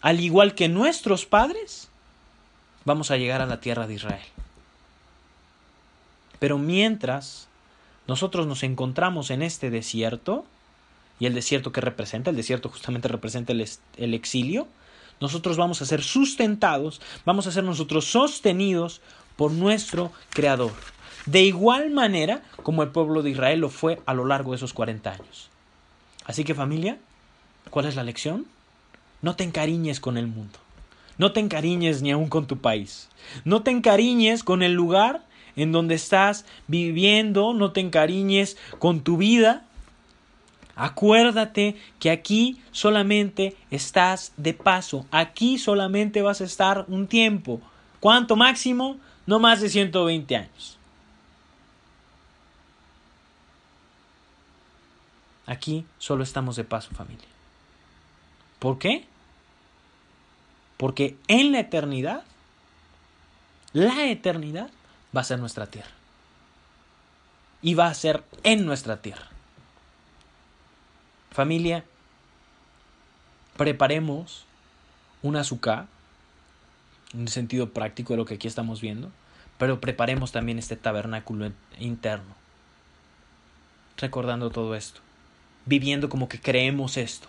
[0.00, 1.88] al igual que nuestros padres,
[2.84, 4.26] vamos a llegar a la tierra de Israel.
[6.38, 7.48] Pero mientras
[8.08, 10.44] nosotros nos encontramos en este desierto,
[11.20, 14.66] y el desierto que representa, el desierto justamente representa el, el exilio,
[15.20, 19.00] nosotros vamos a ser sustentados, vamos a ser nosotros sostenidos
[19.36, 20.72] por nuestro Creador.
[21.26, 24.72] De igual manera como el pueblo de Israel lo fue a lo largo de esos
[24.72, 25.50] 40 años.
[26.24, 26.98] Así que familia,
[27.70, 28.46] ¿cuál es la lección?
[29.20, 30.58] No te encariñes con el mundo.
[31.18, 33.08] No te encariñes ni aún con tu país.
[33.44, 37.54] No te encariñes con el lugar en donde estás viviendo.
[37.54, 39.64] No te encariñes con tu vida.
[40.74, 47.60] Acuérdate que aquí solamente estás de paso, aquí solamente vas a estar un tiempo.
[48.00, 48.96] ¿Cuánto máximo?
[49.26, 50.78] No más de 120 años.
[55.52, 57.28] Aquí solo estamos de paso, familia.
[58.58, 59.04] ¿Por qué?
[60.78, 62.24] Porque en la eternidad,
[63.74, 64.70] la eternidad
[65.14, 65.90] va a ser nuestra tierra.
[67.60, 69.28] Y va a ser en nuestra tierra.
[71.30, 71.84] Familia,
[73.58, 74.46] preparemos
[75.20, 75.86] un azúcar,
[77.12, 79.12] en el sentido práctico de lo que aquí estamos viendo,
[79.58, 82.34] pero preparemos también este tabernáculo interno,
[83.98, 85.02] recordando todo esto,
[85.66, 87.28] viviendo como que creemos esto.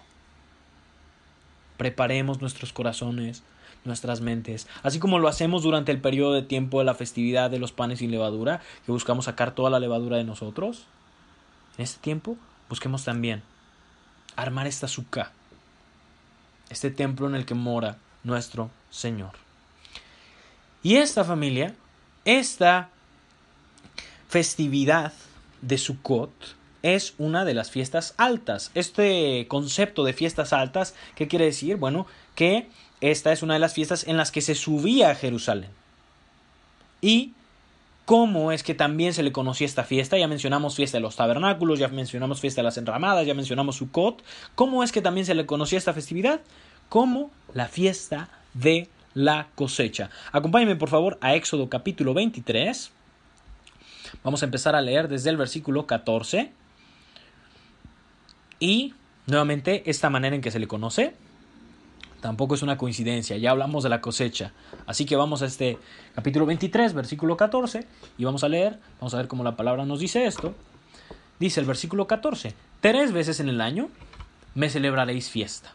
[1.78, 3.43] Preparemos nuestros corazones,
[3.86, 7.60] nuestras mentes, así como lo hacemos durante el periodo de tiempo de la festividad de
[7.60, 10.86] los panes sin levadura, que buscamos sacar toda la levadura de nosotros.
[11.78, 12.38] En este tiempo,
[12.69, 13.41] busquemos también
[14.36, 15.32] armar esta suka,
[16.69, 19.32] este templo en el que mora nuestro Señor.
[20.82, 21.76] Y esta familia,
[22.26, 22.89] esta
[24.28, 25.13] festividad
[25.62, 26.32] de Sukkot
[26.84, 28.69] es una de las fiestas altas.
[28.76, 31.78] Este concepto de fiestas altas, ¿qué quiere decir?
[31.78, 32.67] Bueno, que
[33.02, 35.72] esta es una de las fiestas en las que se subía a Jerusalén.
[37.02, 37.34] Y
[38.06, 40.17] cómo es que también se le conocía esta fiesta.
[40.17, 44.24] Ya mencionamos fiesta de los tabernáculos, ya mencionamos fiesta de las enramadas, ya mencionamos Sukkot.
[44.56, 46.41] ¿Cómo es que también se le conocía esta festividad?
[46.89, 50.10] Como la fiesta de la cosecha.
[50.32, 52.91] Acompáñenme por favor a Éxodo capítulo 23.
[54.24, 56.52] Vamos a empezar a leer desde el versículo 14.
[58.63, 58.93] Y
[59.28, 61.15] nuevamente esta manera en que se le conoce
[62.21, 64.54] Tampoco es una coincidencia, ya hablamos de la cosecha.
[64.86, 65.78] Así que vamos a este
[66.15, 67.86] capítulo 23, versículo 14,
[68.17, 70.56] y vamos a leer, vamos a ver cómo la palabra nos dice esto.
[71.41, 73.89] Dice el versículo 14, tres veces en el año
[74.56, 75.73] me celebraréis fiesta.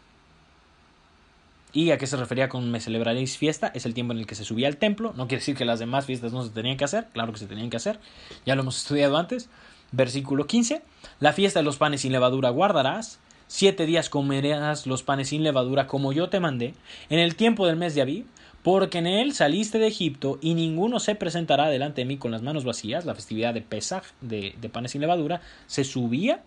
[1.71, 3.67] ¿Y a qué se refería con me celebraréis fiesta?
[3.75, 5.13] Es el tiempo en el que se subía al templo.
[5.15, 7.05] No quiere decir que las demás fiestas no se tenían que hacer.
[7.13, 7.99] Claro que se tenían que hacer.
[8.47, 9.49] Ya lo hemos estudiado antes.
[9.91, 10.81] Versículo 15.
[11.19, 13.19] La fiesta de los panes sin levadura guardarás.
[13.47, 16.75] Siete días comerás los panes sin levadura como yo te mandé,
[17.09, 18.25] en el tiempo del mes de Aviv,
[18.61, 22.43] porque en él saliste de Egipto y ninguno se presentará delante de mí con las
[22.43, 23.05] manos vacías.
[23.05, 26.43] La festividad de Pesach, de, de panes sin levadura, se subía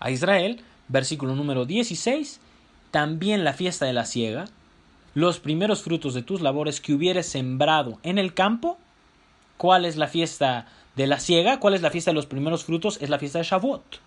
[0.00, 0.62] a Israel.
[0.88, 2.40] Versículo número 16.
[2.90, 4.46] También la fiesta de la siega,
[5.14, 8.78] los primeros frutos de tus labores que hubieres sembrado en el campo.
[9.56, 11.60] ¿Cuál es la fiesta de la siega?
[11.60, 12.98] ¿Cuál es la fiesta de los primeros frutos?
[13.00, 14.00] Es la fiesta de Shavuot.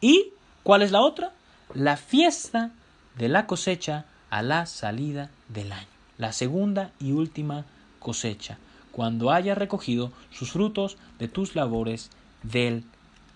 [0.00, 0.32] Y
[0.68, 1.32] ¿Cuál es la otra?
[1.72, 2.72] La fiesta
[3.16, 5.88] de la cosecha a la salida del año.
[6.18, 7.64] La segunda y última
[7.98, 8.58] cosecha,
[8.92, 12.10] cuando haya recogido sus frutos de tus labores
[12.42, 12.84] del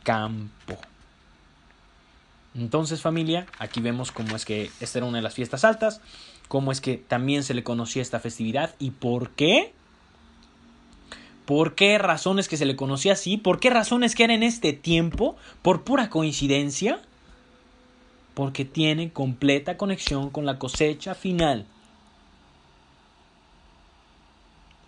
[0.03, 0.77] campo.
[2.55, 6.03] Entonces familia, aquí vemos cómo es que esta era una de las fiestas altas,
[6.49, 9.73] cómo es que también se le conocía esta festividad y por qué.
[11.53, 13.37] ¿Por qué razones que se le conocía así?
[13.37, 15.37] ¿Por qué razones que era en este tiempo?
[15.63, 17.01] ¿Por pura coincidencia?
[18.35, 21.67] porque tiene completa conexión con la cosecha final.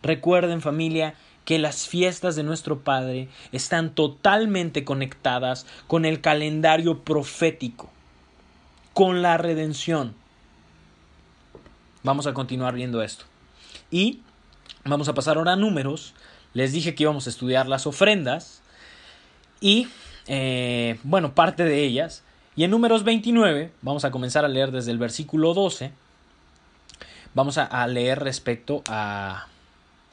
[0.02, 7.90] Recuerden familia que las fiestas de nuestro Padre están totalmente conectadas con el calendario profético,
[8.92, 10.14] con la redención.
[12.02, 13.24] Vamos a continuar viendo esto.
[13.90, 14.20] Y
[14.84, 16.14] vamos a pasar ahora a números.
[16.54, 18.62] Les dije que íbamos a estudiar las ofrendas
[19.60, 19.88] y,
[20.26, 22.22] eh, bueno, parte de ellas.
[22.56, 25.90] Y en números 29, vamos a comenzar a leer desde el versículo 12,
[27.34, 29.48] vamos a, leer respecto a,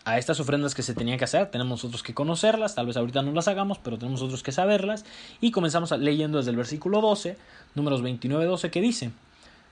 [0.05, 1.51] a estas ofrendas que se tenían que hacer.
[1.51, 5.05] Tenemos nosotros que conocerlas, tal vez ahorita no las hagamos, pero tenemos nosotros que saberlas.
[5.39, 7.37] Y comenzamos leyendo desde el versículo 12,
[7.75, 9.11] números 29, 12, que dice,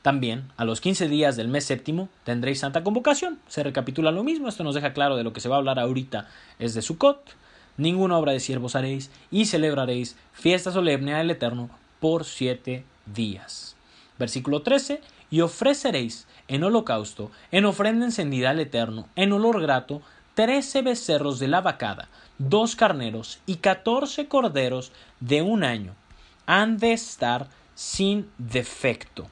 [0.01, 3.39] También, a los 15 días del mes séptimo tendréis santa convocación.
[3.47, 5.79] Se recapitula lo mismo, esto nos deja claro de lo que se va a hablar
[5.79, 6.27] ahorita
[6.57, 7.35] es de Sukkot.
[7.77, 11.69] Ninguna obra de siervos haréis y celebraréis fiesta solemne al Eterno
[11.99, 13.75] por siete días.
[14.17, 15.01] Versículo 13.
[15.31, 20.01] Y ofreceréis en holocausto, en ofrenda encendida al Eterno, en olor grato,
[20.33, 25.93] trece becerros de la vacada, dos carneros y catorce corderos de un año.
[26.47, 29.29] Han de estar sin defecto.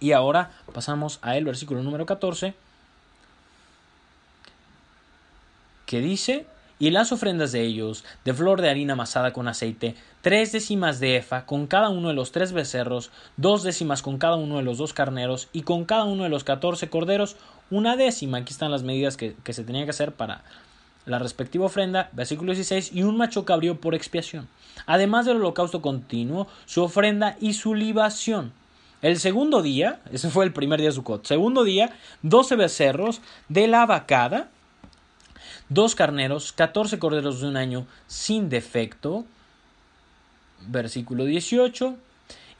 [0.00, 2.54] Y ahora pasamos a el versículo número 14,
[5.86, 6.46] que dice,
[6.78, 11.16] y las ofrendas de ellos, de flor de harina amasada con aceite, tres décimas de
[11.16, 14.78] efa con cada uno de los tres becerros, dos décimas con cada uno de los
[14.78, 17.36] dos carneros, y con cada uno de los catorce corderos,
[17.70, 18.38] una décima.
[18.38, 20.42] Aquí están las medidas que, se tenían que hacer para
[21.06, 24.48] la respectiva ofrenda, versículo 16, y un macho cabrío por expiación.
[24.86, 28.52] Además del holocausto continuo, su ofrenda y su libación.
[29.04, 33.68] El segundo día, ese fue el primer día de Sukkot, segundo día, doce becerros de
[33.68, 34.48] la vacada,
[35.68, 39.26] dos carneros, catorce corderos de un año sin defecto,
[40.68, 41.96] versículo 18,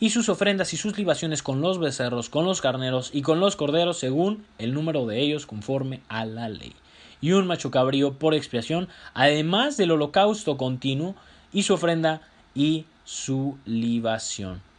[0.01, 3.57] y sus ofrendas y sus libaciones con los becerros, con los carneros y con los
[3.57, 6.75] corderos según el número de ellos conforme a la ley.
[7.23, 11.15] Y un macho cabrío por expiación, además del holocausto continuo
[11.55, 12.21] y su ofrenda
[12.55, 14.74] y su libación.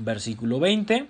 [0.00, 1.08] Versículo 20.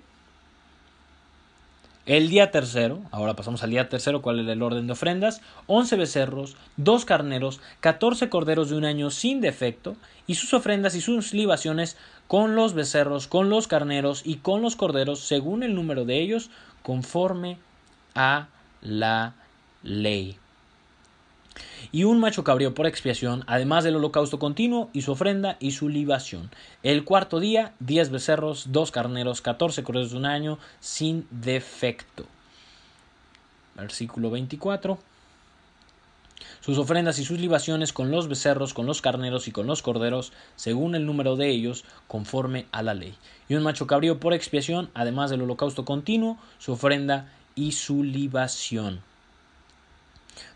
[2.05, 5.41] El día tercero, ahora pasamos al día tercero, ¿cuál es el orden de ofrendas?
[5.67, 9.95] Once becerros, dos carneros, catorce corderos de un año sin defecto,
[10.27, 11.95] y sus ofrendas y sus libaciones
[12.27, 16.49] con los becerros, con los carneros y con los corderos, según el número de ellos,
[16.83, 17.57] conforme
[18.15, 18.47] a
[18.81, 19.35] la
[19.83, 20.40] ley
[21.91, 25.89] y un macho cabrío por expiación, además del holocausto continuo y su ofrenda y su
[25.89, 26.51] libación.
[26.83, 32.25] El cuarto día, diez becerros, dos carneros, catorce corderos de un año, sin defecto.
[33.75, 34.99] Versículo 24.
[36.59, 40.31] Sus ofrendas y sus libaciones con los becerros, con los carneros y con los corderos,
[40.55, 43.15] según el número de ellos, conforme a la ley.
[43.49, 49.01] Y un macho cabrío por expiación, además del holocausto continuo, su ofrenda y su libación.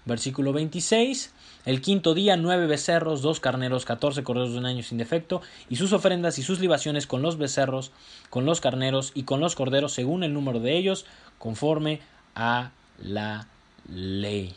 [0.06, 1.34] Versículo 26.
[1.66, 5.78] El quinto día, nueve becerros, dos carneros, catorce corderos de un año sin defecto, y
[5.78, 7.92] sus ofrendas y sus libaciones con los becerros,
[8.30, 11.08] con los carneros y con los corderos, según el número de ellos,
[11.40, 12.02] conforme
[12.36, 13.48] a la
[13.90, 14.54] ley.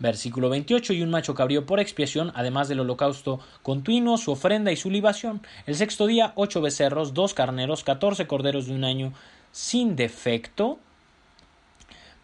[0.00, 0.92] Versículo 28.
[0.94, 5.42] Y un macho cabrío por expiación, además del holocausto continuo, su ofrenda y su libación.
[5.66, 9.12] El sexto día, ocho becerros, dos carneros, catorce corderos de un año
[9.52, 10.80] sin defecto.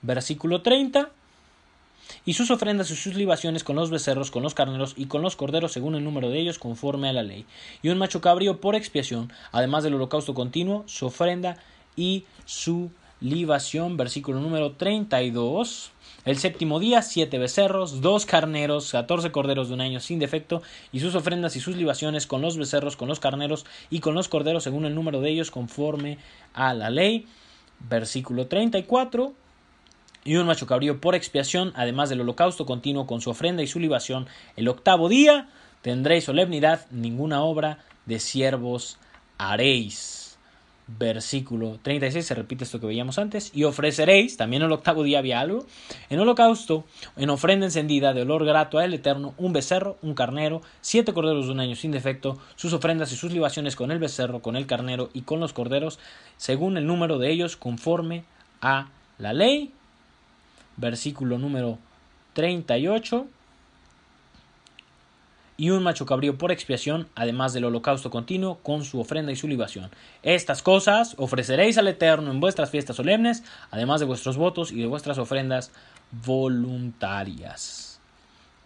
[0.02, 1.10] Versículo 30
[2.24, 5.36] y sus ofrendas y sus libaciones con los becerros, con los carneros y con los
[5.36, 7.46] corderos según el número de ellos conforme a la ley.
[7.82, 11.56] Y un macho cabrío por expiación, además del holocausto continuo, su ofrenda
[11.96, 12.90] y su
[13.20, 13.96] libación.
[13.96, 15.92] Versículo número 32.
[16.26, 20.62] El séptimo día, siete becerros, dos carneros, catorce corderos de un año sin defecto,
[20.92, 24.28] y sus ofrendas y sus libaciones con los becerros, con los carneros y con los
[24.28, 26.18] corderos según el número de ellos conforme
[26.52, 27.26] a la ley.
[27.88, 29.32] Versículo 34
[30.24, 33.80] y un macho cabrío por expiación, además del holocausto continuo con su ofrenda y su
[33.80, 34.26] libación.
[34.56, 35.48] El octavo día
[35.82, 38.98] tendréis solemnidad, ninguna obra de siervos
[39.38, 40.38] haréis.
[40.98, 43.52] Versículo 36 se repite esto que veíamos antes.
[43.54, 45.64] Y ofreceréis, también el octavo día había algo,
[46.08, 46.84] en holocausto,
[47.16, 51.52] en ofrenda encendida de olor grato al Eterno, un becerro, un carnero, siete corderos de
[51.52, 55.10] un año sin defecto, sus ofrendas y sus libaciones con el becerro, con el carnero
[55.14, 56.00] y con los corderos,
[56.36, 58.24] según el número de ellos, conforme
[58.60, 59.72] a la ley
[60.80, 61.78] versículo número
[62.32, 63.26] 38.
[65.56, 69.46] Y un macho cabrío por expiación, además del holocausto continuo, con su ofrenda y su
[69.46, 69.90] libación.
[70.22, 74.86] Estas cosas ofreceréis al Eterno en vuestras fiestas solemnes, además de vuestros votos y de
[74.86, 75.70] vuestras ofrendas
[76.24, 78.00] voluntarias.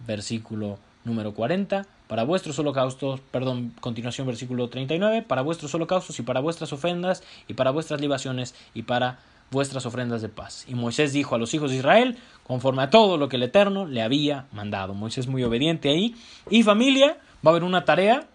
[0.06, 1.84] Versículo número 40.
[2.06, 7.54] Para vuestros holocaustos, perdón, continuación versículo 39, para vuestros holocaustos y para vuestras ofrendas y
[7.54, 9.18] para vuestras libaciones y para
[9.54, 10.66] vuestras ofrendas de paz.
[10.68, 13.86] Y Moisés dijo a los hijos de Israel, conforme a todo lo que el Eterno
[13.86, 14.92] le había mandado.
[14.92, 16.14] Moisés muy obediente ahí.
[16.50, 18.26] Y familia, va a haber una tarea.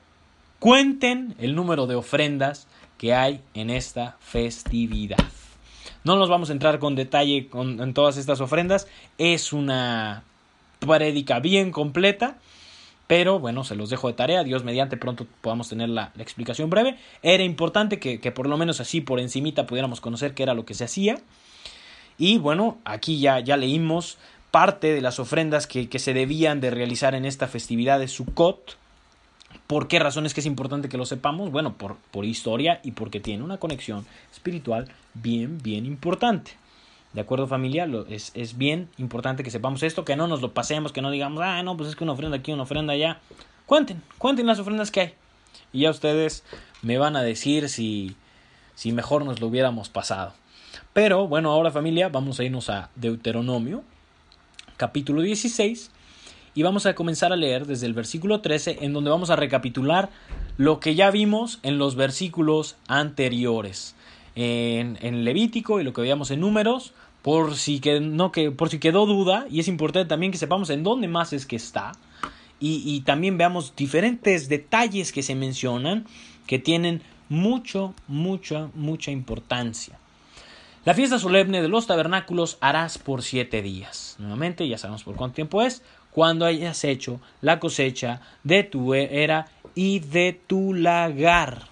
[0.57, 2.67] Cuenten el número de ofrendas
[2.97, 5.17] que hay en esta festividad.
[6.03, 8.88] No nos vamos a entrar con detalle con, en todas estas ofrendas.
[9.17, 10.24] Es una
[10.80, 12.38] prédica bien completa.
[13.10, 14.43] Pero bueno, se los dejo de tarea.
[14.43, 16.95] Dios mediante pronto podamos tener la, explicación breve.
[17.24, 20.76] Era importante que, por lo menos así por encimita pudiéramos conocer qué era lo que
[20.76, 21.18] se hacía.
[22.20, 24.20] Y bueno, aquí ya, ya leímos
[24.51, 28.78] parte de las ofrendas que, que se debían de realizar en esta festividad de Sukkot.
[29.66, 31.49] ¿Por qué razones que es importante que lo sepamos?
[31.51, 36.51] Bueno, por, por historia y porque tiene una conexión espiritual bien, bien importante.
[37.14, 37.88] ¿De acuerdo familia?
[38.07, 41.41] es, es, bien importante que sepamos esto, que no nos lo pasemos, que no digamos,
[41.43, 43.20] ah, no, pues es que una ofrenda aquí, una ofrenda allá.
[43.66, 45.14] Cuenten, cuenten las ofrendas que hay.
[45.74, 46.43] Y ya ustedes
[46.82, 48.16] me van a decir si,
[48.76, 50.34] si mejor nos lo hubiéramos pasado.
[50.93, 53.84] Pero bueno, ahora familia, vamos a irnos a Deuteronomio,
[54.78, 55.91] capítulo 16,
[56.55, 60.10] y vamos a comenzar a leer desde el versículo 13, en donde vamos a recapitular
[60.57, 63.95] lo que ya vimos en los versículos anteriores.
[64.36, 68.80] En, Levítico y lo que veíamos en Números, por si, que, no, que, por si
[68.80, 71.91] quedó duda, y es importante también que sepamos en dónde más es que está,
[72.59, 76.05] y, y también veamos diferentes detalles que se mencionan
[76.47, 79.99] que tienen mucho, mucha, mucha importancia.
[80.86, 84.15] La fiesta solemne de los tabernáculos harás por siete días.
[84.17, 85.84] Nuevamente, ya sabemos por cuánto tiempo es.
[86.11, 91.67] Cuando hayas hecho la cosecha de tu era y de tu lagar.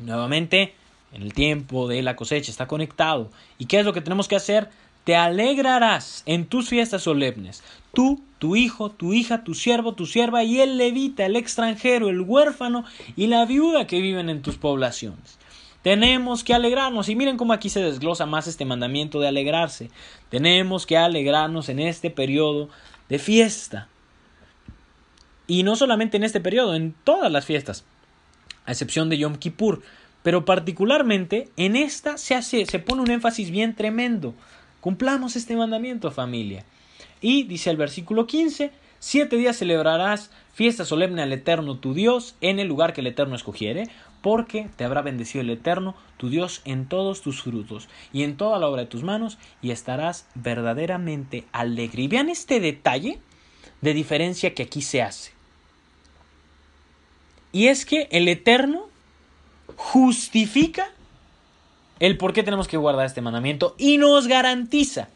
[0.00, 0.74] Nuevamente,
[1.12, 3.30] en el tiempo de la cosecha está conectado.
[3.58, 4.70] ¿Y qué es lo que tenemos que hacer?
[5.04, 7.62] Te alegrarás en tus fiestas solemnes.
[7.94, 12.20] Tú, tu hijo, tu hija, tu siervo, tu sierva y el levita, el extranjero, el
[12.20, 12.84] huérfano
[13.16, 15.38] y la viuda que viven en tus poblaciones.
[15.82, 17.08] Tenemos que alegrarnos.
[17.08, 19.90] Y miren cómo aquí se desglosa más este mandamiento de alegrarse.
[20.28, 22.68] Tenemos que alegrarnos en este periodo
[23.08, 23.88] de fiesta.
[25.46, 27.84] Y no solamente en este periodo, en todas las fiestas,
[28.66, 29.82] a excepción de Yom Kippur.
[30.22, 34.34] Pero particularmente en esta se hace, se pone un énfasis bien tremendo.
[34.80, 36.64] Cumplamos este mandamiento, familia.
[37.20, 42.58] Y dice el versículo 15, siete días celebrarás fiesta solemne al Eterno tu Dios en
[42.58, 43.88] el lugar que el Eterno escogiere,
[44.20, 48.58] porque te habrá bendecido el Eterno tu Dios en todos tus frutos y en toda
[48.58, 52.02] la obra de tus manos, y estarás verdaderamente alegre.
[52.02, 53.18] Y vean este detalle
[53.80, 55.32] de diferencia que aquí se hace.
[57.52, 58.89] Y es que el Eterno
[59.76, 60.90] justifica
[61.98, 65.08] el por qué tenemos que guardar este mandamiento y nos garantiza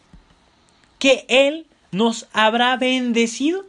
[0.98, 3.64] que Él nos habrá bendecido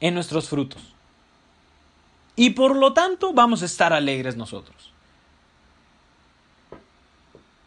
[0.00, 0.82] en nuestros frutos.
[2.36, 4.92] Y por lo tanto vamos a estar alegres nosotros.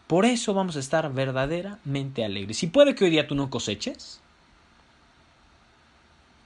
[0.08, 2.62] Por eso vamos a estar verdaderamente alegres.
[2.64, 4.20] Y puede que hoy día tú no coseches,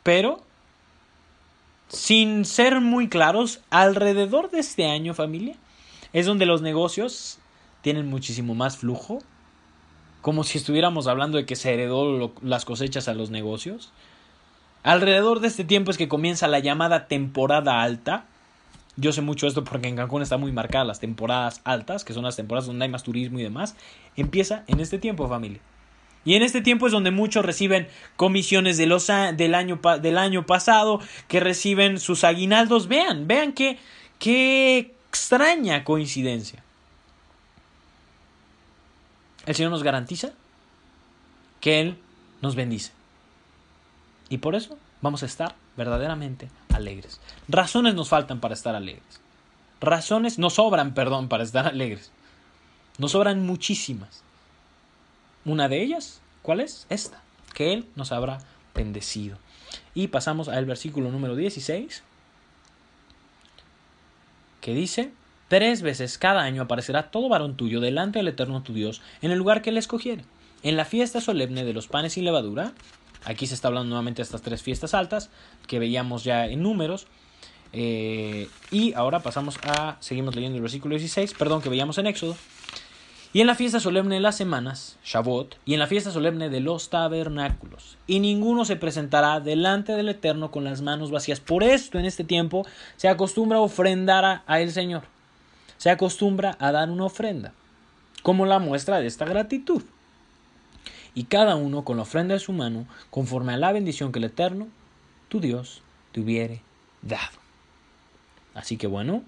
[0.03, 0.43] pero
[1.89, 5.55] sin ser muy claros, alrededor de este año familia,
[6.17, 7.37] es donde los negocios
[7.83, 9.19] tienen muchísimo más flujo,
[10.23, 13.91] como si estuviéramos hablando de que se heredó las cosechas a los negocios.
[14.81, 18.25] Alrededor de este tiempo es que comienza la llamada temporada alta.
[18.95, 22.23] Yo sé mucho esto porque en Cancún está muy marcada las temporadas altas, que son
[22.23, 23.75] las temporadas donde hay más turismo y demás.
[24.15, 25.59] Empieza en este tiempo, familia.
[26.25, 30.47] Y en este tiempo es donde muchos reciben comisiones de los, del, año, del año
[30.47, 32.87] pasado, que reciben sus aguinaldos.
[32.87, 33.77] Vean, vean qué,
[34.17, 36.63] qué extraña coincidencia.
[39.45, 40.31] El Señor nos garantiza
[41.61, 41.97] que Él
[42.41, 42.91] nos bendice.
[44.29, 47.19] Y por eso vamos a estar verdaderamente alegres.
[47.47, 49.21] Razones nos faltan para estar alegres.
[49.79, 52.11] Razones nos sobran, perdón, para estar alegres.
[52.97, 54.23] Nos sobran muchísimas.
[55.45, 56.87] Una de ellas, ¿cuál es?
[56.89, 57.21] Esta,
[57.53, 58.39] que Él nos habrá
[58.73, 59.37] bendecido.
[59.93, 62.03] Y pasamos al versículo número 16,
[64.61, 65.11] que dice,
[65.47, 69.37] Tres veces cada año aparecerá todo varón tuyo delante del Eterno tu Dios en el
[69.37, 70.25] lugar que él escogiere.
[70.61, 72.73] En la fiesta solemne de los panes sin levadura,
[73.23, 75.29] aquí se está hablando nuevamente de estas tres fiestas altas
[75.65, 77.07] que veíamos ya en números.
[77.71, 82.35] Eh, y ahora pasamos a, seguimos leyendo el versículo 16, perdón, que veíamos en Éxodo.
[83.33, 86.59] Y en la fiesta solemne de las semanas, Shavuot, y en la fiesta solemne de
[86.59, 87.97] los tabernáculos.
[88.07, 91.39] Y ninguno se presentará delante del Eterno con las manos vacías.
[91.39, 92.65] Por esto en este tiempo
[92.95, 95.03] se acostumbra a ofrendar a el Señor
[95.77, 97.53] se acostumbra a dar una ofrenda,
[98.23, 99.83] como la muestra de esta gratitud.
[101.13, 104.25] Y cada uno con la ofrenda de su mano, conforme a la bendición que el
[104.25, 104.67] Eterno,
[105.29, 106.61] tu Dios, te hubiere
[107.01, 107.37] dado.
[108.53, 109.23] Así que bueno,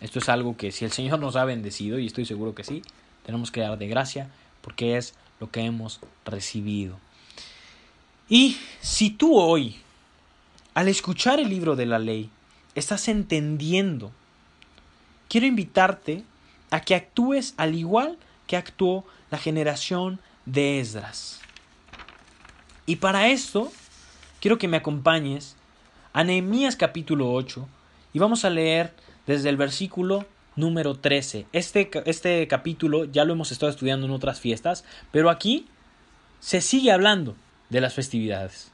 [0.00, 2.82] esto es algo que si el Señor nos ha bendecido, y estoy seguro que sí,
[3.24, 4.30] tenemos que dar de gracia,
[4.60, 6.98] porque es lo que hemos recibido.
[8.28, 9.76] Y si tú hoy,
[10.74, 12.30] al escuchar el libro de la ley,
[12.74, 14.12] estás entendiendo
[15.28, 16.24] quiero invitarte
[16.70, 21.40] a que actúes al igual que actuó la generación de Esdras.
[22.86, 23.72] Y para esto,
[24.40, 25.56] quiero que me acompañes
[26.12, 27.66] a Nehemías capítulo 8
[28.12, 28.94] y vamos a leer
[29.26, 31.46] desde el versículo número 13.
[31.52, 35.66] Este, este capítulo ya lo hemos estado estudiando en otras fiestas, pero aquí
[36.40, 37.36] se sigue hablando
[37.70, 38.72] de las festividades.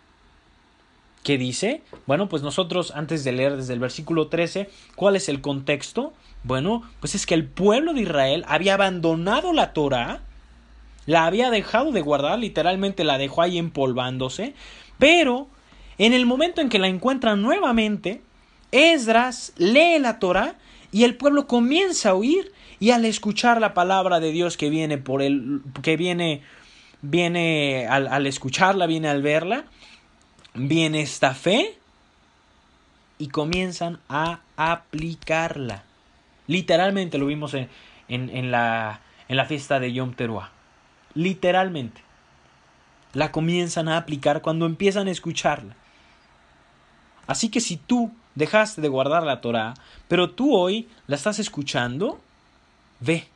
[1.23, 1.83] ¿Qué dice?
[2.07, 6.13] Bueno, pues nosotros antes de leer desde el versículo 13, ¿cuál es el contexto?
[6.43, 10.23] Bueno, pues es que el pueblo de Israel había abandonado la Torah,
[11.07, 14.55] la había dejado de guardar, literalmente la dejó ahí empolvándose,
[14.99, 15.47] pero
[15.99, 18.23] en el momento en que la encuentran nuevamente,
[18.73, 20.57] Esdras lee la Torah
[20.91, 24.99] y el pueblo comienza a oír y al escuchar la palabra de Dios que viene
[24.99, 26.43] por el que viene
[27.03, 29.65] viene al, al escucharla, viene al verla,
[30.55, 31.77] viene esta fe
[33.19, 35.85] y comienzan a aplicarla.
[36.47, 37.69] Literalmente lo vimos en,
[38.09, 40.51] en, la, en la fiesta de Yom Teruah.
[41.15, 42.01] Literalmente.
[43.13, 45.77] La comienzan a aplicar cuando empiezan a escucharla.
[47.27, 49.75] Así que si tú dejaste de guardar la Torah,
[50.09, 52.21] pero tú hoy la estás escuchando,
[53.01, 53.27] ve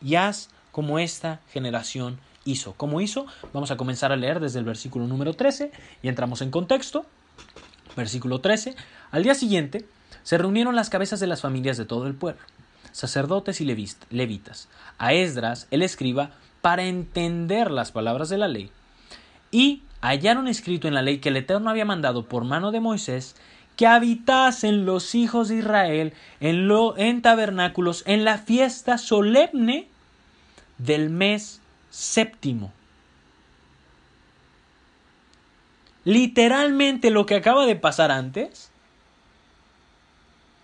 [0.00, 2.74] y haz como esta generación hizo.
[2.74, 3.26] ¿Cómo hizo?
[3.52, 5.70] Vamos a comenzar a leer desde el versículo número 13
[6.02, 7.06] y entramos en contexto.
[7.96, 8.74] Versículo 13.
[9.10, 9.86] Al día siguiente
[10.22, 12.40] se reunieron las cabezas de las familias de todo el pueblo,
[12.92, 14.68] sacerdotes y levitas,
[14.98, 16.30] a Esdras, el escriba,
[16.60, 18.70] para entender las palabras de la ley.
[19.50, 23.34] Y hallaron escrito en la ley que el Eterno había mandado por mano de Moisés
[23.76, 29.88] que habitasen los hijos de Israel en, lo, en tabernáculos en la fiesta solemne
[30.78, 31.60] del mes
[31.90, 32.72] séptimo.
[36.04, 38.70] Literalmente lo que acaba de pasar antes,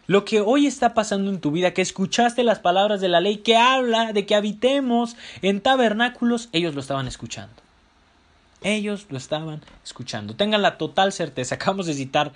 [0.09, 3.39] lo que hoy está pasando en tu vida, que escuchaste las palabras de la ley
[3.39, 7.55] que habla de que habitemos en tabernáculos, ellos lo estaban escuchando.
[8.63, 10.35] Ellos lo estaban escuchando.
[10.35, 11.55] Tengan la total certeza.
[11.55, 12.33] Acabamos de citar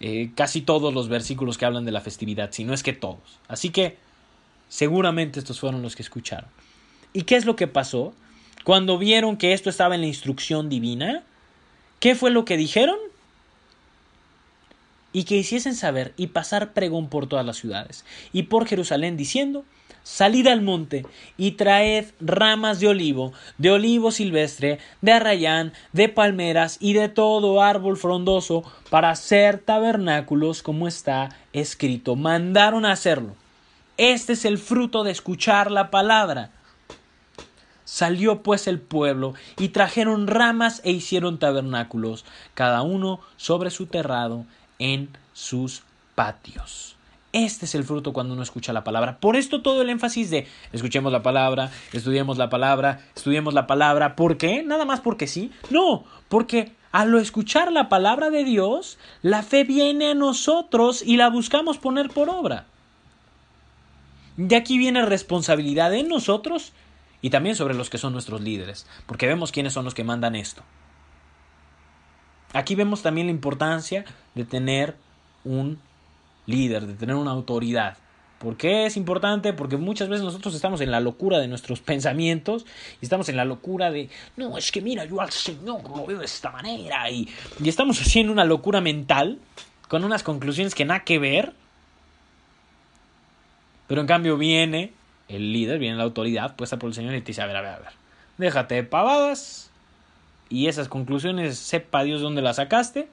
[0.00, 3.38] eh, casi todos los versículos que hablan de la festividad, si no es que todos.
[3.48, 3.98] Así que
[4.68, 6.48] seguramente estos fueron los que escucharon.
[7.12, 8.14] ¿Y qué es lo que pasó?
[8.64, 11.22] Cuando vieron que esto estaba en la instrucción divina,
[11.98, 12.96] ¿qué fue lo que dijeron?
[15.12, 19.64] Y que hiciesen saber y pasar pregón por todas las ciudades y por Jerusalén diciendo,
[20.02, 21.04] Salid al monte
[21.36, 27.62] y traed ramas de olivo, de olivo silvestre, de arrayán, de palmeras y de todo
[27.62, 32.16] árbol frondoso para hacer tabernáculos como está escrito.
[32.16, 33.36] Mandaron a hacerlo.
[33.98, 36.50] Este es el fruto de escuchar la palabra.
[37.84, 44.46] Salió pues el pueblo y trajeron ramas e hicieron tabernáculos, cada uno sobre su terrado
[44.80, 45.84] en sus
[46.16, 46.96] patios.
[47.32, 49.18] Este es el fruto cuando uno escucha la palabra.
[49.20, 54.16] Por esto todo el énfasis de escuchemos la palabra, estudiemos la palabra, estudiemos la palabra.
[54.16, 54.64] ¿Por qué?
[54.64, 55.52] Nada más porque sí.
[55.70, 61.30] No, porque al escuchar la palabra de Dios, la fe viene a nosotros y la
[61.30, 62.66] buscamos poner por obra.
[64.36, 66.72] De aquí viene responsabilidad en nosotros
[67.22, 70.34] y también sobre los que son nuestros líderes, porque vemos quiénes son los que mandan
[70.34, 70.62] esto.
[72.52, 74.96] Aquí vemos también la importancia de tener
[75.44, 75.78] un
[76.46, 77.96] líder, de tener una autoridad.
[78.38, 79.52] ¿Por qué es importante?
[79.52, 82.66] Porque muchas veces nosotros estamos en la locura de nuestros pensamientos
[83.00, 86.18] y estamos en la locura de, no, es que mira, yo al Señor lo veo
[86.18, 87.28] de esta manera y,
[87.62, 89.38] y estamos haciendo una locura mental
[89.88, 91.52] con unas conclusiones que nada que ver.
[93.86, 94.92] Pero en cambio viene
[95.28, 97.60] el líder, viene la autoridad puesta por el Señor y te dice, a ver, a
[97.60, 97.92] ver, a ver,
[98.38, 99.69] déjate de pavadas
[100.50, 103.08] y esas conclusiones, sepa Dios dónde las sacaste,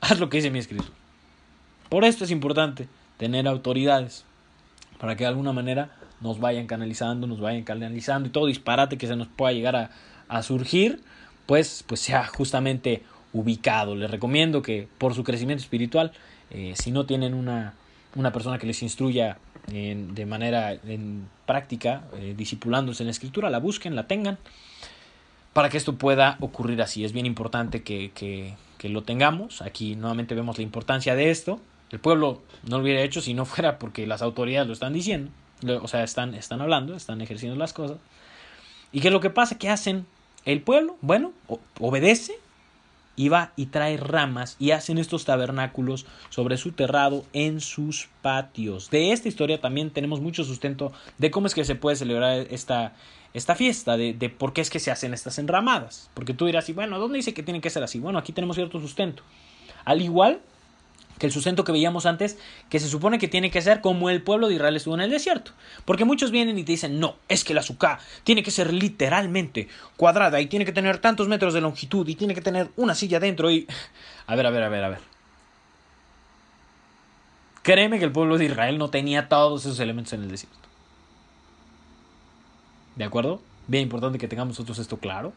[0.00, 0.88] haz lo que dice mi escritura.
[1.88, 2.88] Por esto es importante
[3.18, 4.24] tener autoridades,
[4.98, 5.90] para que de alguna manera
[6.20, 9.90] nos vayan canalizando, nos vayan canalizando y todo disparate que se nos pueda llegar a,
[10.28, 11.00] a surgir,
[11.46, 13.94] pues, pues sea justamente ubicado.
[13.94, 16.12] Les recomiendo que por su crecimiento espiritual,
[16.50, 17.74] eh, si no tienen una,
[18.14, 19.38] una persona que les instruya
[19.70, 24.38] de manera en práctica, eh, disipulándose en la escritura, la busquen, la tengan,
[25.52, 27.04] para que esto pueda ocurrir así.
[27.04, 29.60] Es bien importante que, que, lo tengamos.
[29.62, 31.60] Aquí nuevamente vemos la importancia de esto.
[31.90, 35.30] El pueblo no lo hubiera hecho si no fuera porque las autoridades lo están diciendo,
[35.82, 37.98] o sea, están, están hablando, están ejerciendo las cosas.
[38.92, 39.58] ¿Y qué es lo que pasa?
[39.58, 40.06] ¿Qué hacen
[40.44, 40.96] el pueblo?
[41.00, 41.32] Bueno,
[41.80, 42.34] obedece
[43.18, 48.90] y va y trae ramas y hacen estos tabernáculos sobre su terrado en sus patios.
[48.90, 52.94] De esta historia también tenemos mucho sustento de cómo es que se puede celebrar esta,
[53.34, 56.10] esta fiesta, de, de por qué es que se hacen estas enramadas.
[56.14, 57.98] Porque tú dirás, y bueno, ¿dónde dice que tiene que ser así?
[57.98, 59.22] Bueno, aquí tenemos cierto sustento.
[59.84, 60.40] Al igual
[61.18, 62.38] que el sustento que veíamos antes,
[62.70, 65.10] que se supone que tiene que ser como el pueblo de Israel estuvo en el
[65.10, 65.52] desierto.
[65.84, 69.68] Porque muchos vienen y te dicen, no, es que la azúcar tiene que ser literalmente
[69.96, 73.20] cuadrada y tiene que tener tantos metros de longitud y tiene que tener una silla
[73.20, 73.66] dentro y...
[74.26, 75.00] A ver, a ver, a ver, a ver.
[77.62, 80.67] Créeme que el pueblo de Israel no tenía todos esos elementos en el desierto.
[82.98, 83.40] ¿De acuerdo?
[83.68, 85.32] Bien importante que tengamos nosotros esto claro.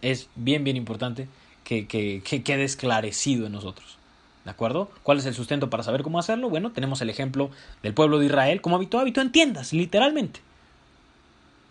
[0.00, 1.28] Es bien, bien importante
[1.64, 3.98] que, que, que quede esclarecido en nosotros.
[4.44, 4.88] ¿De acuerdo?
[5.02, 6.48] ¿Cuál es el sustento para saber cómo hacerlo?
[6.48, 7.50] Bueno, tenemos el ejemplo
[7.82, 10.40] del pueblo de Israel, como habitó, habitó en tiendas, literalmente.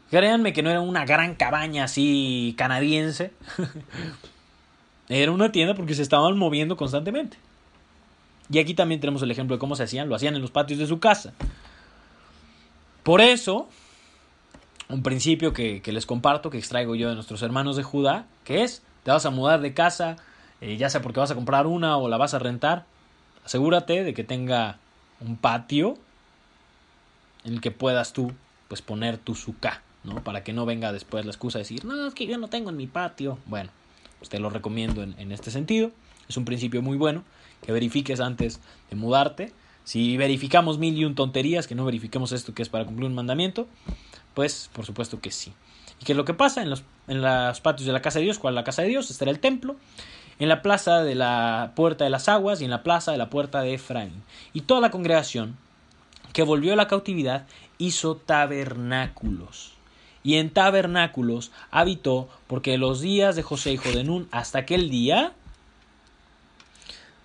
[0.09, 3.31] Créanme que no era una gran cabaña así canadiense.
[5.07, 7.37] era una tienda porque se estaban moviendo constantemente.
[8.49, 10.09] Y aquí también tenemos el ejemplo de cómo se hacían.
[10.09, 11.33] Lo hacían en los patios de su casa.
[13.03, 13.67] Por eso,
[14.89, 18.83] un principio que, les comparto, que extraigo yo de nuestros hermanos de Judá, que es,
[19.03, 20.17] te vas a mudar de casa,
[20.59, 22.85] eh, ya sea porque vas a comprar una o la vas a rentar,
[23.43, 24.77] asegúrate de que tenga
[25.19, 25.97] un patio
[27.43, 28.33] en el que puedas tú
[28.67, 30.23] pues poner tu suka, ¿no?
[30.23, 32.69] Para que no venga después la excusa de decir, no, es que yo no tengo
[32.69, 33.37] en mi patio.
[33.47, 33.71] Bueno,
[34.19, 35.91] pues te lo recomiendo en, en este sentido.
[36.29, 37.23] Es un principio muy bueno
[37.65, 39.51] que verifiques antes de mudarte.
[39.83, 43.15] Si verificamos mil y un tonterías, que no verifiquemos esto que es para cumplir un
[43.15, 43.67] mandamiento,
[44.33, 45.53] pues por supuesto que sí.
[46.01, 46.61] ¿Y qué es lo que pasa?
[46.61, 47.21] En los, en
[47.61, 49.11] patios de la casa de Dios, ¿cuál es la casa de Dios?
[49.11, 49.75] Estará el templo,
[50.39, 53.29] en la plaza de la puerta de las aguas y en la plaza de la
[53.29, 54.23] puerta de Efraín.
[54.53, 55.57] Y toda la congregación
[56.33, 57.45] que volvió a la cautividad
[57.77, 59.73] hizo tabernáculos.
[60.23, 65.33] Y en tabernáculos habitó, porque los días de José hijo de Nun hasta aquel día,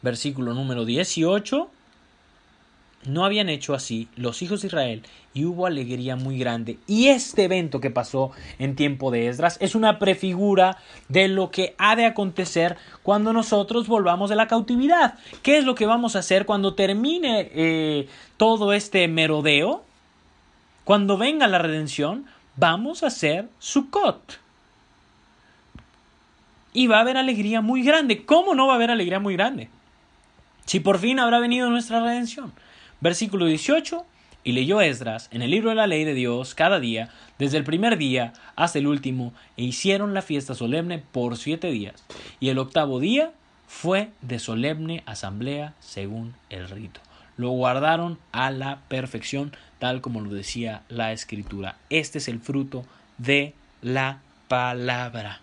[0.02, 1.70] versículo número 18,
[3.04, 6.78] no habían hecho así los hijos de Israel y hubo alegría muy grande.
[6.86, 10.78] Y este evento que pasó en tiempo de Esdras es una prefigura
[11.08, 15.18] de lo que ha de acontecer cuando nosotros volvamos de la cautividad.
[15.42, 19.84] ¿Qué es lo que vamos a hacer cuando termine eh, todo este merodeo?
[20.84, 22.26] Cuando venga la redención,
[22.56, 24.40] vamos a hacer Sukkot.
[26.72, 28.24] Y va a haber alegría muy grande.
[28.24, 29.70] ¿Cómo no va a haber alegría muy grande?
[30.64, 32.52] Si por fin habrá venido nuestra redención.
[33.00, 34.04] Versículo 18.
[34.44, 37.64] Y leyó Esdras en el libro de la ley de Dios cada día, desde el
[37.64, 42.04] primer día hasta el último, e hicieron la fiesta solemne por siete días.
[42.38, 43.32] Y el octavo día
[43.66, 47.00] fue de solemne asamblea según el rito.
[47.36, 51.76] Lo guardaron a la perfección, tal como lo decía la escritura.
[51.90, 52.84] Este es el fruto
[53.18, 55.40] de la palabra.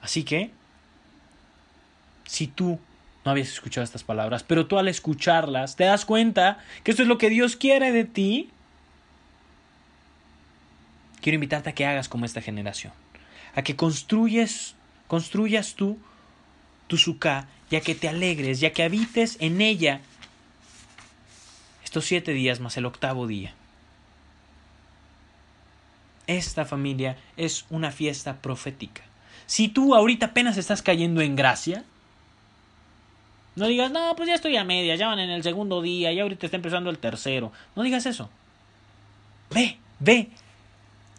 [0.00, 0.50] Así que,
[2.24, 2.78] si tú
[3.24, 7.08] no habías escuchado estas palabras, pero tú al escucharlas te das cuenta que esto es
[7.08, 8.50] lo que Dios quiere de ti.
[11.20, 12.92] Quiero invitarte a que hagas como esta generación,
[13.54, 14.74] a que construyes,
[15.06, 15.98] construyas tú
[16.92, 20.00] tu suká, ya que te alegres, ya que habites en ella
[21.84, 23.54] estos siete días más el octavo día.
[26.26, 29.02] Esta familia es una fiesta profética.
[29.46, 31.84] Si tú ahorita apenas estás cayendo en gracia,
[33.54, 36.22] no digas, no, pues ya estoy a media, ya van en el segundo día, ya
[36.22, 37.52] ahorita está empezando el tercero.
[37.76, 38.30] No digas eso.
[39.50, 40.30] Ve, ve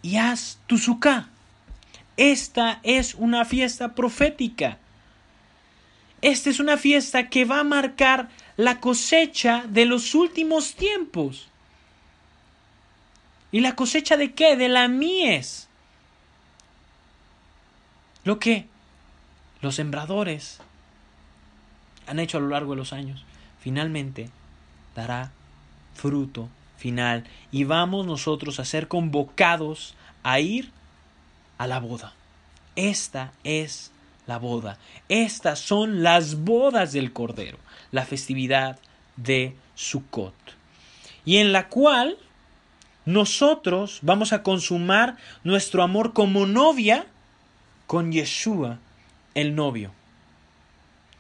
[0.01, 1.29] y haz tu suká.
[2.17, 4.79] Esta es una fiesta profética.
[6.21, 11.49] Esta es una fiesta que va a marcar la cosecha de los últimos tiempos.
[13.51, 14.55] ¿Y la cosecha de qué?
[14.55, 15.67] De la mies.
[18.23, 18.67] Lo que
[19.61, 20.59] los sembradores
[22.07, 23.25] han hecho a lo largo de los años,
[23.59, 24.29] finalmente
[24.95, 25.31] dará
[25.93, 30.71] fruto final y vamos nosotros a ser convocados a ir
[31.57, 32.13] a la boda.
[32.75, 33.91] Esta es
[34.27, 34.77] la boda.
[35.09, 37.57] Estas son las bodas del Cordero,
[37.91, 38.79] la festividad
[39.15, 40.33] de Sukkot.
[41.25, 42.17] Y en la cual
[43.05, 47.05] nosotros vamos a consumar nuestro amor como novia
[47.87, 48.79] con Yeshua,
[49.35, 49.91] el novio.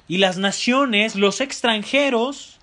[0.07, 2.59] Y las naciones, los extranjeros,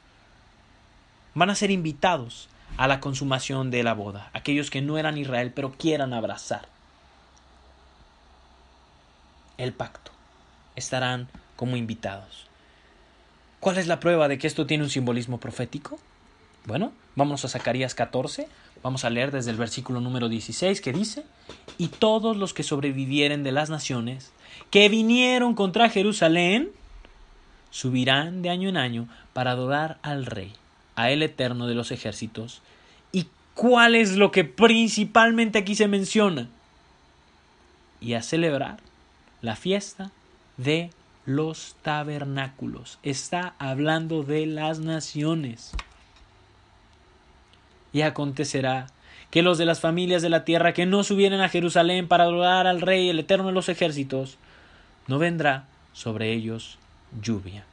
[1.35, 4.31] van a ser invitados a la consumación de la boda.
[4.33, 6.69] Aquellos que no eran Israel pero quieran abrazar
[9.59, 10.13] el pacto.
[10.77, 12.47] Estarán como invitados.
[13.61, 15.99] ¿Cuál es la prueba de que esto tiene un simbolismo profético?
[16.65, 18.49] Bueno, vamos a Zacarías 14,
[18.83, 21.25] vamos a leer desde el versículo número 16 que dice,
[21.77, 24.33] y todos los que sobrevivieren de las naciones
[24.71, 26.71] que vinieron contra Jerusalén,
[27.71, 30.53] subirán de año en año para adorar al Rey,
[30.97, 32.63] a el Eterno de los ejércitos.
[33.13, 36.49] ¿Y cuál es lo que principalmente aquí se menciona?
[38.01, 38.79] Y a celebrar
[39.41, 40.11] la fiesta
[40.57, 40.91] de
[41.27, 42.99] los tabernáculos.
[43.03, 45.73] Está hablando de las naciones.
[47.93, 48.87] Y acontecerá
[49.31, 52.67] que los de las familias de la tierra que no subieren a Jerusalén para adorar
[52.67, 54.39] al Rey, el Eterno de los ejércitos,
[55.07, 56.80] no vendrá sobre ellos
[57.21, 57.65] lluvia.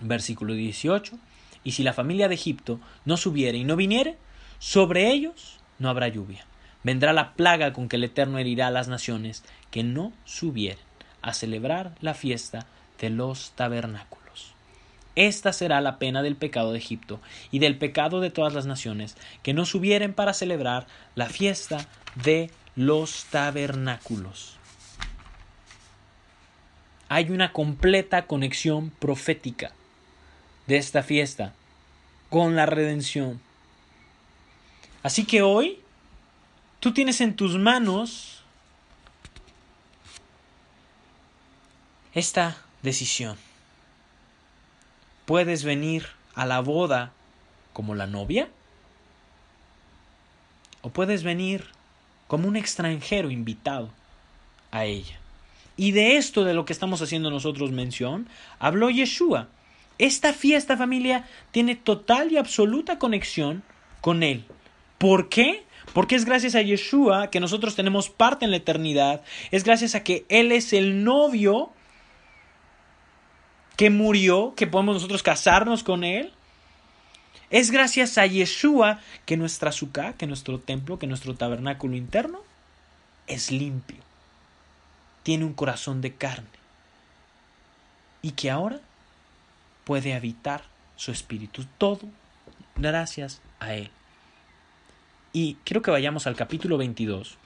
[0.00, 1.16] Versículo 18.
[1.62, 4.16] Y si la familia de Egipto no subiere y no viniere,
[4.58, 6.46] sobre ellos no habrá lluvia.
[6.82, 10.84] vendrá la plaga con que el Eterno herirá a las naciones que no subieren
[11.22, 12.66] a celebrar la fiesta
[13.00, 14.54] de los tabernáculos.
[15.16, 17.20] Esta será la pena del pecado de Egipto
[17.50, 21.86] y del pecado de todas las naciones que no subieren para celebrar la fiesta
[22.22, 24.58] de los tabernáculos.
[27.08, 29.72] Hay una completa conexión profética
[30.66, 31.52] de esta fiesta
[32.30, 33.40] con la redención.
[35.02, 35.80] Así que hoy
[36.80, 38.42] tú tienes en tus manos
[42.14, 43.36] esta decisión.
[45.26, 47.12] Puedes venir a la boda
[47.72, 48.48] como la novia
[50.82, 51.66] o puedes venir
[52.26, 53.90] como un extranjero invitado
[54.70, 55.18] a ella.
[55.76, 59.48] Y de esto de lo que estamos haciendo nosotros mención, habló Yeshua.
[59.98, 63.62] Esta fiesta familia tiene total y absoluta conexión
[64.00, 64.44] con Él.
[64.98, 65.64] ¿Por qué?
[65.92, 69.22] Porque es gracias a Yeshua que nosotros tenemos parte en la eternidad.
[69.50, 71.70] Es gracias a que Él es el novio
[73.76, 76.32] que murió, que podemos nosotros casarnos con Él.
[77.50, 82.40] Es gracias a Yeshua que nuestra suká, que nuestro templo, que nuestro tabernáculo interno
[83.26, 83.98] es limpio.
[85.24, 86.46] Tiene un corazón de carne.
[88.22, 88.78] Y que ahora
[89.82, 90.62] puede habitar
[90.94, 91.64] su espíritu.
[91.76, 92.02] Todo
[92.76, 93.90] gracias a Él.
[95.32, 97.36] Y quiero que vayamos al capítulo 22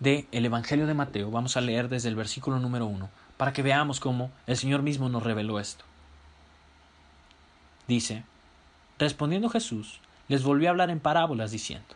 [0.00, 1.30] del el Evangelio de Mateo.
[1.30, 5.08] Vamos a leer desde el versículo número 1 para que veamos cómo el Señor mismo
[5.08, 5.84] nos reveló esto.
[7.88, 8.24] Dice,
[8.98, 11.94] respondiendo Jesús, les volvió a hablar en parábolas diciendo,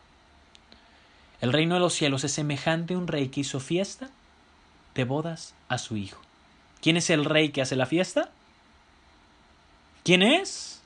[1.41, 4.11] el reino de los cielos es semejante a un rey que hizo fiesta
[4.95, 6.21] de bodas a su hijo.
[6.81, 8.31] ¿Quién es el rey que hace la fiesta?
[10.05, 10.83] ¿Quién es?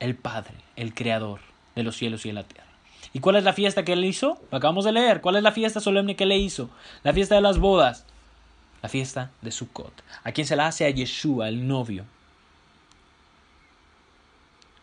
[0.00, 1.40] El Padre, el Creador
[1.74, 2.66] de los cielos y de la tierra.
[3.12, 4.40] ¿Y cuál es la fiesta que él hizo?
[4.50, 5.20] Lo acabamos de leer.
[5.20, 6.68] ¿Cuál es la fiesta solemne que le hizo?
[7.02, 8.04] La fiesta de las bodas.
[8.82, 10.02] La fiesta de Sukkot.
[10.24, 10.84] ¿A quién se la hace?
[10.84, 12.04] A Yeshua, el novio.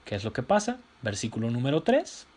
[0.06, 0.78] ¿Qué es lo que pasa?
[1.02, 2.28] Versículo número 3.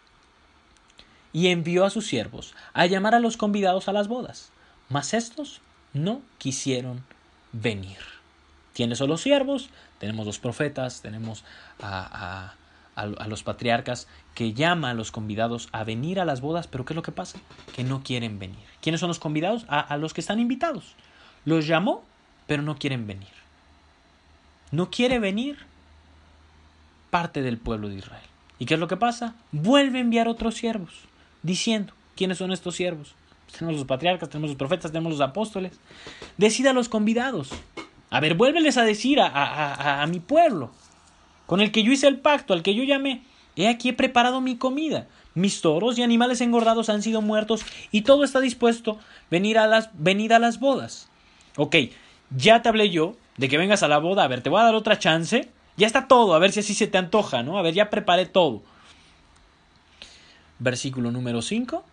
[1.37, 4.53] Y envió a sus siervos a llamar a los convidados a las bodas,
[4.89, 5.61] mas estos
[5.93, 7.05] no quisieron
[7.53, 7.99] venir.
[8.72, 9.68] ¿Quiénes son los siervos?
[9.99, 11.45] Tenemos los profetas, tenemos
[11.82, 12.55] a,
[13.26, 16.97] los patriarcas que llama a los convidados a venir a las bodas, pero ¿qué es
[16.97, 17.39] lo que pasa?
[17.74, 18.64] Que no quieren venir.
[18.80, 19.66] ¿Quiénes son los convidados?
[19.68, 20.95] a los que están invitados.
[21.45, 22.03] Los llamó,
[22.47, 23.37] pero no quieren venir.
[24.70, 25.59] No quiere venir
[27.11, 28.24] parte del pueblo de Israel.
[28.59, 29.34] ¿Y qué es lo que pasa?
[29.53, 30.93] Vuelve a enviar otros siervos,
[31.47, 33.14] diciendo, ¿quiénes son estos siervos?
[33.53, 35.78] Tenemos los patriarcas, tenemos los profetas, tenemos los apóstoles.
[36.36, 37.51] Decida a los convidados.
[38.11, 40.70] A ver, vuélveles a decir a, a mi pueblo,
[41.47, 43.22] con el que yo hice el pacto, al que yo llamé,
[43.57, 45.07] he aquí he preparado mi comida.
[45.34, 48.99] Mis toros y animales engordados han sido muertos y todo está dispuesto
[49.30, 51.09] venir a las, venir a las bodas.
[51.57, 51.76] Ok,
[52.36, 54.64] ya te hablé yo de que vengas a la boda, a ver, te voy a
[54.64, 55.49] dar otra chance.
[55.76, 57.59] Ya está todo, a ver si así se te antoja, ¿no?
[57.59, 58.62] A ver, ya preparé todo.
[60.59, 61.85] Versículo número 5.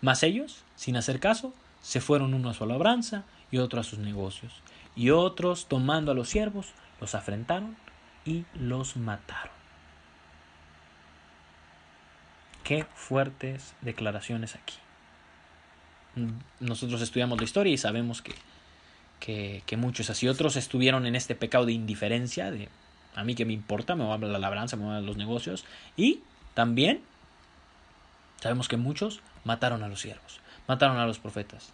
[0.00, 3.98] Mas ellos, sin hacer caso, se fueron uno a su labranza y otro a sus
[3.98, 4.52] negocios.
[4.96, 7.76] Y otros, tomando a los siervos, los afrentaron
[8.24, 9.52] y los mataron.
[12.64, 14.74] Qué fuertes declaraciones aquí.
[16.60, 18.34] Nosotros estudiamos la historia y sabemos que,
[19.20, 22.68] que, que muchos así otros estuvieron en este pecado de indiferencia, de
[23.14, 25.64] a mí que me importa, me voy a la labranza, me voy a los negocios.
[25.96, 26.20] Y
[26.54, 27.00] también
[28.40, 31.72] sabemos que muchos mataron a los siervos, mataron a los profetas,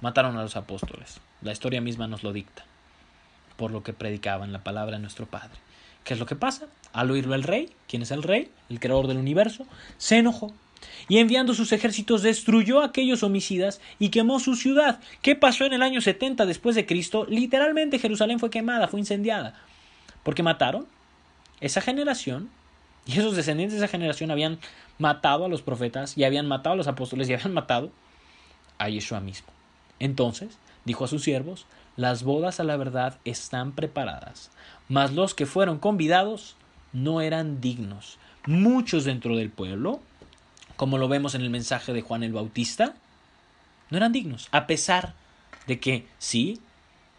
[0.00, 1.20] mataron a los apóstoles.
[1.42, 2.64] La historia misma nos lo dicta,
[3.56, 5.58] por lo que predicaban la palabra de nuestro Padre.
[6.04, 6.66] ¿Qué es lo que pasa?
[6.92, 8.50] Al oírlo el rey, ¿quién es el rey?
[8.70, 9.66] El creador del universo,
[9.98, 10.54] se enojó.
[11.08, 15.00] Y enviando sus ejércitos destruyó a aquellos homicidas y quemó su ciudad.
[15.22, 17.26] ¿Qué pasó en el año 70 después de Cristo?
[17.28, 19.54] Literalmente Jerusalén fue quemada, fue incendiada.
[20.22, 20.86] Porque mataron
[21.60, 22.50] esa generación
[23.06, 24.58] y esos descendientes de esa generación habían
[24.98, 27.90] matado a los profetas y habían matado a los apóstoles y habían matado
[28.78, 29.48] a Yeshua mismo.
[29.98, 31.66] Entonces dijo a sus siervos,
[31.96, 34.50] las bodas a la verdad están preparadas,
[34.88, 36.56] mas los que fueron convidados
[36.92, 38.18] no eran dignos.
[38.46, 40.00] Muchos dentro del pueblo,
[40.76, 42.94] como lo vemos en el mensaje de Juan el Bautista,
[43.90, 45.14] no eran dignos, a pesar
[45.66, 46.60] de que sí,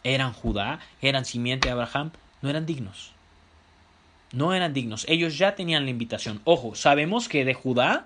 [0.04, 2.12] eran Judá, eran simiente de Abraham,
[2.42, 3.12] no eran dignos.
[4.32, 5.06] No eran dignos.
[5.08, 6.42] Ellos ya tenían la invitación.
[6.44, 8.06] Ojo, sabemos que de Judá,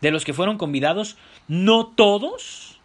[0.00, 2.80] de los que fueron convidados, no todos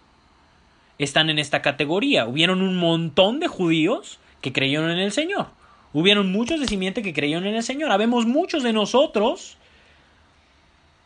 [0.99, 2.27] están en esta categoría.
[2.27, 5.47] Hubieron un montón de judíos que creyeron en el Señor.
[5.93, 7.91] Hubieron muchos de simiente que creyeron en el Señor.
[7.91, 9.57] Habemos muchos de nosotros,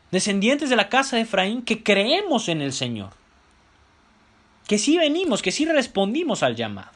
[0.10, 3.12] descendientes de la casa de Efraín, que creemos en el Señor.
[4.68, 6.92] Que sí venimos, que sí respondimos al llamado.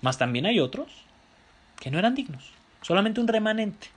[0.00, 1.03] Mas también hay otros
[1.84, 2.44] que no eran dignos.
[2.80, 3.88] Solamente un remanente.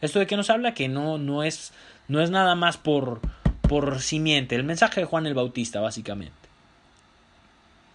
[0.00, 0.72] ¿Esto de qué nos habla?
[0.72, 1.74] Que no, no, es,
[2.08, 3.20] no es nada más por,
[3.68, 4.56] por simiente.
[4.56, 6.32] El mensaje de Juan el Bautista, básicamente.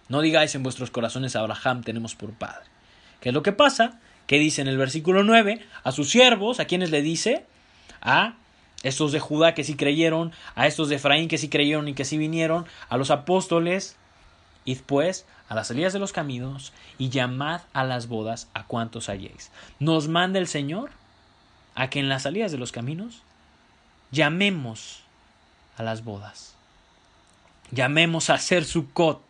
[0.08, 2.64] No digáis en vuestros corazones a Abraham tenemos por padre.
[3.20, 3.98] ¿Qué es lo que pasa?
[4.28, 5.66] ¿Qué dice en el versículo 9?
[5.82, 7.44] A sus siervos, ¿a quienes le dice?
[8.00, 8.34] A
[8.84, 12.04] estos de Judá que sí creyeron, a estos de Efraín que sí creyeron y que
[12.04, 13.96] sí vinieron, a los apóstoles.
[14.68, 19.08] Id pues a las salidas de los caminos y llamad a las bodas a cuantos
[19.08, 19.50] halléis.
[19.80, 20.90] Nos manda el Señor
[21.74, 23.22] a que en las salidas de los caminos
[24.10, 25.04] llamemos
[25.78, 26.54] a las bodas.
[27.70, 29.22] Llamemos a hacer su cot.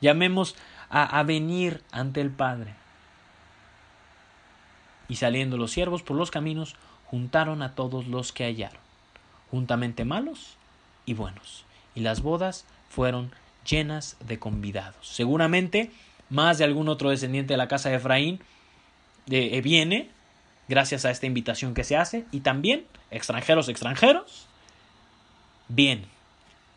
[0.00, 0.56] Llamemos
[0.90, 2.74] a, a venir ante el Padre.
[5.06, 6.74] Y saliendo los siervos por los caminos,
[7.06, 8.80] juntaron a todos los que hallaron,
[9.48, 10.56] juntamente malos
[11.06, 11.66] y buenos.
[11.94, 13.32] Y las bodas fueron
[13.64, 15.06] llenas de convidados.
[15.08, 15.90] Seguramente
[16.30, 18.40] más de algún otro descendiente de la casa de Efraín
[19.30, 20.08] eh, viene
[20.68, 24.46] gracias a esta invitación que se hace y también extranjeros extranjeros
[25.68, 26.06] bien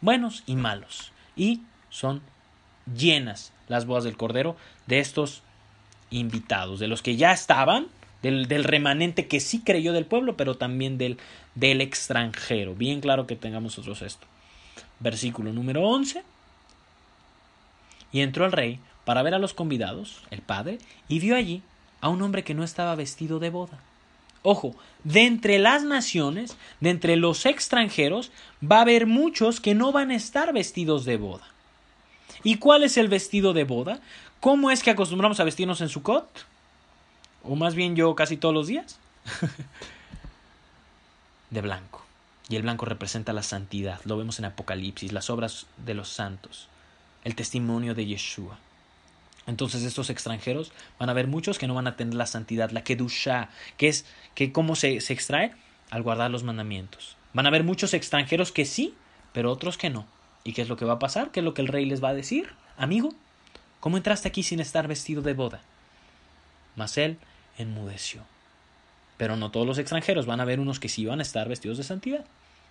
[0.02, 2.22] buenos y malos y son
[2.94, 4.58] llenas las bodas del cordero
[4.88, 5.42] de estos
[6.12, 7.88] invitados de los que ya estaban
[8.22, 11.18] del, del, remanente que sí creyó del pueblo pero también del,
[11.54, 12.76] del extranjero.
[12.76, 14.28] Bien claro que tengamos nosotros esto.
[15.00, 16.24] Versículo número 11
[18.16, 20.78] y entró el rey para ver a los convidados el padre
[21.10, 21.62] y vio allí
[22.00, 23.78] a un hombre que no estaba vestido de boda.
[24.42, 28.32] Ojo, de entre las naciones, de entre los extranjeros,
[28.64, 31.46] va a haber muchos que no van a estar vestidos de boda.
[32.42, 34.00] ¿Y cuál es el vestido de boda?
[34.40, 36.46] ¿Cómo es que acostumbramos a vestirnos en Sukkot?
[37.44, 38.98] O más bien yo casi todos los días.
[41.50, 42.06] de blanco.
[42.48, 44.00] Y el blanco representa la santidad.
[44.06, 46.70] Lo vemos en Apocalipsis, las obras de los santos,
[47.26, 48.58] el testimonio de Yeshua.
[49.48, 52.84] Entonces estos extranjeros van a haber muchos que no van a tener la santidad, la
[52.84, 55.52] kedusha, que es que cómo se, se extrae
[55.92, 57.18] al guardar los mandamientos.
[57.34, 58.96] Van a haber muchos extranjeros que sí,
[59.34, 60.08] pero otros que no.
[60.44, 61.32] ¿Y qué es lo que va a pasar?
[61.32, 62.54] ¿Qué es lo que el rey les va a decir?
[62.78, 63.14] Amigo,
[63.80, 65.62] ¿cómo entraste aquí sin estar vestido de boda?
[66.76, 67.18] Mas él
[67.58, 68.22] enmudeció.
[69.18, 71.78] Pero no todos los extranjeros, van a haber unos que sí van a estar vestidos
[71.78, 72.26] de santidad.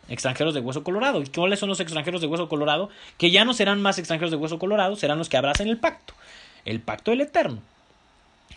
[0.09, 1.23] Extranjeros de hueso colorado.
[1.23, 2.91] ¿Y cuáles son los extranjeros de hueso colorado?
[3.19, 6.15] Que ya no serán más extranjeros de hueso colorado, serán los que abracen el pacto
[6.65, 7.61] el pacto del Eterno,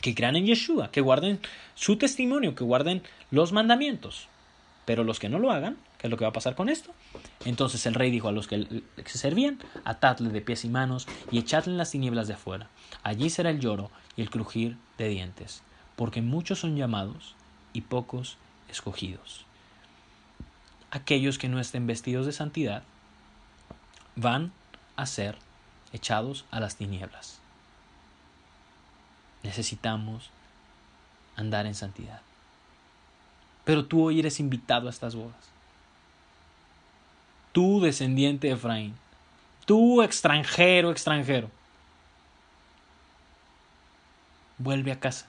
[0.02, 1.40] que crean en Yeshua, que guarden
[1.76, 4.28] su testimonio, que guarden los mandamientos.
[4.86, 6.92] Pero los que no lo hagan, ¿qué es lo que va a pasar con esto?
[7.44, 11.40] Entonces el rey dijo a los que se servían, atadle de pies y manos y
[11.40, 12.70] echadle en las tinieblas de afuera.
[13.04, 15.62] Allí será el lloro y el crujir de dientes,
[15.98, 17.36] porque muchos son llamados
[17.74, 18.38] y pocos
[18.70, 19.47] escogidos.
[20.98, 22.82] Aquellos que no estén vestidos de santidad
[24.16, 24.52] van
[24.96, 25.38] a ser
[25.94, 27.38] echados a las tinieblas.
[29.44, 30.32] Necesitamos
[31.36, 32.22] andar en santidad.
[33.64, 35.52] Pero tú hoy eres invitado a estas bodas.
[37.52, 38.96] Tú, descendiente de Efraín.
[39.68, 41.52] Tú, extranjero, extranjero.
[44.58, 45.28] Vuelve a casa.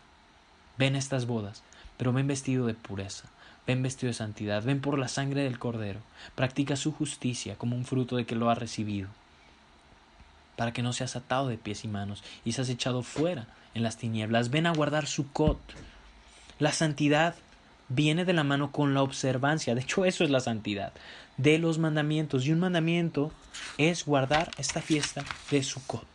[0.79, 1.63] Ven estas bodas,
[1.99, 3.29] pero ven vestido de pureza.
[3.69, 4.63] Ven vestido de santidad.
[4.63, 6.01] Ven por la sangre del Cordero.
[6.35, 9.09] Practica su justicia como un fruto de que lo ha recibido
[10.57, 13.99] para que no seas atado de pies y manos y seas echado fuera en las
[13.99, 14.51] tinieblas.
[14.51, 15.61] Ven a guardar su cot.
[16.59, 17.35] La santidad
[17.91, 19.75] viene de la mano con la observancia.
[19.75, 20.95] De hecho, eso es la santidad
[21.37, 22.47] de los mandamientos.
[22.47, 23.31] Y un mandamiento
[23.77, 26.07] es guardar esta fiesta de Sukkot.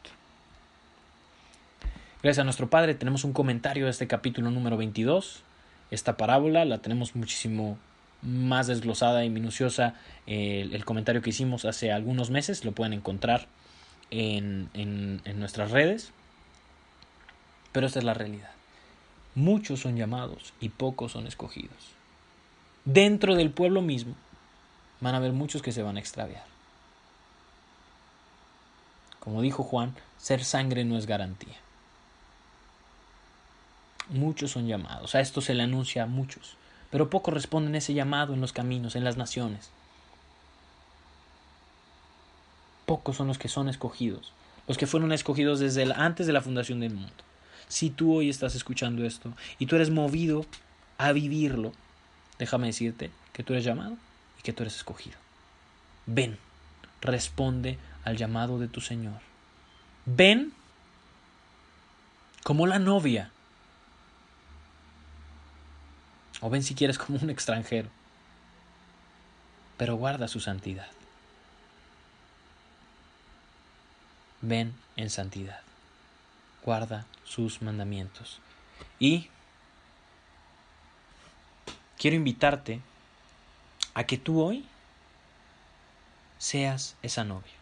[2.24, 5.44] Gracias a nuestro Padre tenemos un comentario de este capítulo número 22.
[5.94, 7.78] Esta parábola la tenemos muchísimo
[8.24, 9.94] más desglosada y minuciosa.
[10.26, 13.48] El, el comentario que hicimos hace algunos meses lo pueden encontrar
[14.10, 16.12] en, en, nuestras redes,
[17.72, 18.50] pero esta es la realidad.
[19.36, 21.92] Muchos son llamados y pocos son escogidos.
[22.86, 24.16] Dentro del pueblo mismo
[25.00, 26.46] van a haber muchos que se van a extraviar.
[29.20, 31.63] Como dijo Juan, ser sangre no es garantía.
[34.10, 35.16] Muchos son llamados.
[35.16, 36.58] A esto se le anuncia a muchos.
[36.92, 39.72] Pero pocos responden ese llamado en los caminos, en las naciones.
[42.86, 44.32] pocos son los que son escogidos,
[44.68, 47.12] los que fueron escogidos desde antes de la fundación del mundo.
[47.68, 50.46] Si tú hoy estás escuchando esto y tú eres movido
[51.00, 51.72] a vivirlo,
[52.38, 53.98] déjame decirte que tú eres llamado
[54.38, 55.18] y que tú eres escogido.
[56.06, 56.38] Ven,
[57.02, 59.22] responde al llamado de tu Señor.
[60.06, 60.54] Ven
[62.44, 63.32] como la novia
[66.42, 67.90] O ven si quieres como un extranjero.
[69.78, 70.88] Pero guarda su santidad.
[74.42, 75.62] Ven en santidad.
[76.64, 78.40] Guarda sus mandamientos.
[79.00, 79.30] Y
[81.98, 82.82] quiero invitarte
[83.94, 84.66] a que tú hoy
[86.38, 87.54] seas esa novia.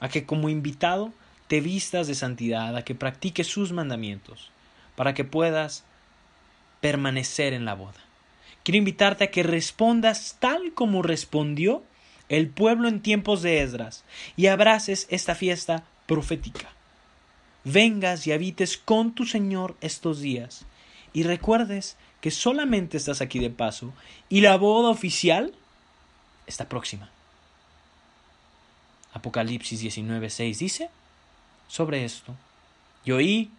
[0.00, 1.12] A que como invitado
[1.48, 4.50] te vistas de santidad, a que practiques sus mandamientos,
[4.94, 5.84] para que puedas
[6.86, 7.98] permanecer en la boda.
[8.62, 11.82] Quiero invitarte a que respondas tal como respondió
[12.28, 14.04] el pueblo en tiempos de Esdras
[14.36, 16.68] y abraces esta fiesta profética.
[17.64, 20.64] Vengas y habites con tu Señor estos días
[21.12, 23.92] y recuerdes que solamente estás aquí de paso
[24.28, 25.52] y la boda oficial
[26.46, 27.10] está próxima.
[29.12, 30.88] Apocalipsis 19:6 dice
[31.66, 32.36] sobre esto,
[33.04, 33.50] y oí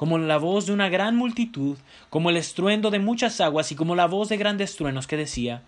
[0.00, 1.76] como la voz de una gran multitud,
[2.08, 5.60] como el estruendo de muchas aguas y como la voz de grandes truenos que decía,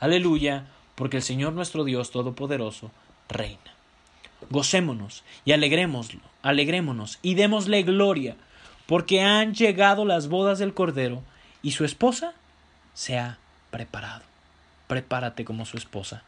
[0.00, 2.90] Aleluya, porque el Señor nuestro Dios Todopoderoso
[3.28, 3.74] reina.
[4.48, 8.36] Gocémonos y alegrémoslo, alegrémonos y démosle gloria,
[8.86, 11.22] porque han llegado las bodas del Cordero
[11.60, 12.32] y su esposa
[12.94, 13.36] se ha
[13.70, 14.22] preparado.
[14.86, 16.22] Prepárate como su esposa.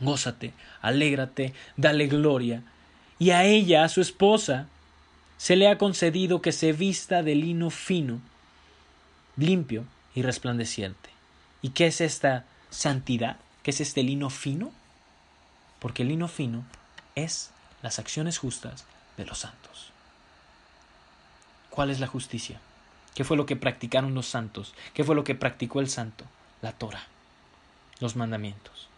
[0.00, 2.62] Gózate, alégrate, dale gloria.
[3.18, 4.68] Y a ella, a su esposa,
[5.42, 8.20] se le ha concedido que se vista de lino fino,
[9.36, 9.84] limpio
[10.14, 11.10] y resplandeciente.
[11.62, 13.38] ¿Y qué es esta santidad?
[13.64, 14.70] ¿Qué es este lino fino?
[15.80, 16.62] Porque el lino fino
[17.16, 17.50] es
[17.82, 18.84] las acciones justas
[19.16, 19.90] de los santos.
[21.70, 22.60] ¿Cuál es la justicia?
[23.16, 24.74] ¿Qué fue lo que practicaron los santos?
[24.94, 26.24] ¿Qué fue lo que practicó el santo?
[26.60, 27.08] La Torah,
[27.98, 28.88] los mandamientos.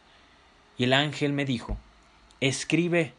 [0.76, 1.78] Y el ángel me dijo,
[2.42, 3.14] escribe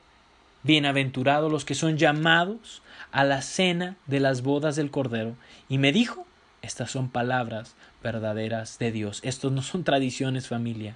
[0.66, 5.36] Bienaventurados los que son llamados a la cena de las bodas del Cordero.
[5.70, 6.26] Y me dijo,
[6.63, 9.20] estas son palabras verdaderas de Dios.
[9.22, 10.95] Estos no son tradiciones, familia.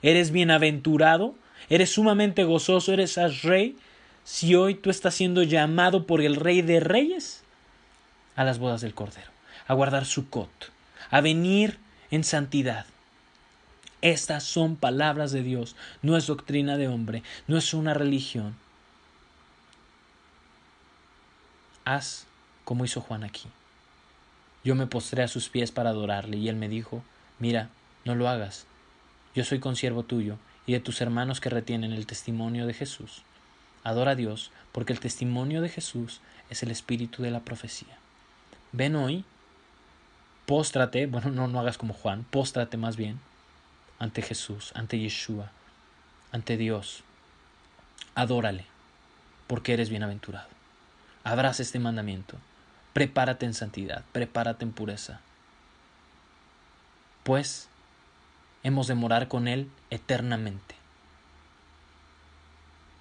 [0.00, 1.34] Eres bienaventurado,
[1.68, 3.76] eres sumamente gozoso, eres rey,
[4.22, 7.42] si hoy tú estás siendo llamado por el Rey de Reyes
[8.36, 9.32] a las bodas del Cordero,
[9.66, 10.70] a guardar su cot,
[11.10, 11.78] a venir
[12.12, 12.86] en santidad.
[14.02, 18.54] Estas son palabras de Dios, no es doctrina de hombre, no es una religión,
[21.84, 22.26] haz
[22.64, 23.48] como hizo Juan aquí.
[24.64, 27.02] Yo me postré a sus pies para adorarle, y él me dijo,
[27.38, 27.68] mira,
[28.04, 28.66] no lo hagas.
[29.34, 33.22] Yo soy consiervo tuyo y de tus hermanos que retienen el testimonio de Jesús.
[33.82, 37.98] Adora a Dios, porque el testimonio de Jesús es el espíritu de la profecía.
[38.72, 39.24] Ven hoy,
[40.46, 43.20] póstrate, bueno, no, no hagas como Juan, póstrate más bien
[43.98, 45.50] ante Jesús, ante Yeshua,
[46.32, 47.04] ante Dios.
[48.14, 48.66] Adórale,
[49.46, 50.53] porque eres bienaventurado.
[51.24, 52.36] Abraza este mandamiento.
[52.92, 55.20] Prepárate en santidad, prepárate en pureza.
[57.22, 57.68] Pues
[58.62, 60.74] hemos de morar con Él eternamente.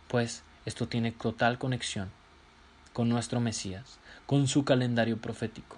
[0.07, 2.09] Pues esto tiene total conexión
[2.93, 5.77] con nuestro Mesías, con su calendario profético.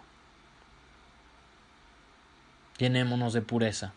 [2.77, 3.93] Llenémonos de pureza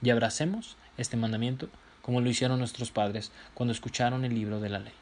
[0.00, 1.68] y abracemos este mandamiento
[2.00, 5.01] como lo hicieron nuestros padres cuando escucharon el libro de la ley.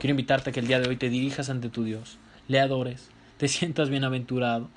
[0.00, 2.16] Quiero invitarte a que el día de hoy te dirijas ante tu Dios,
[2.48, 4.70] le adores, te sientas bienaventurado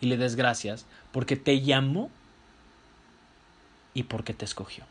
[0.00, 2.10] y le des gracias porque te llamó
[3.94, 4.82] y porque te escogió.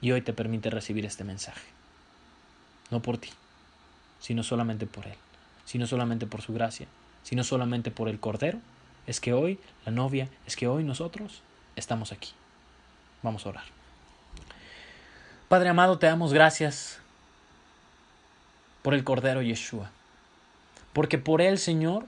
[0.00, 1.62] Y hoy te permite recibir este mensaje.
[2.90, 3.30] No por ti,
[4.18, 5.16] sino solamente por Él,
[5.64, 6.88] sino solamente por su gracia,
[7.22, 8.58] sino solamente por el Cordero.
[9.06, 11.42] Es que hoy la novia, es que hoy nosotros
[11.76, 12.32] estamos aquí.
[13.22, 13.64] Vamos a orar.
[15.48, 16.98] Padre amado, te damos gracias
[18.84, 19.90] por el Cordero Yeshua.
[20.92, 22.04] Porque por Él, Señor,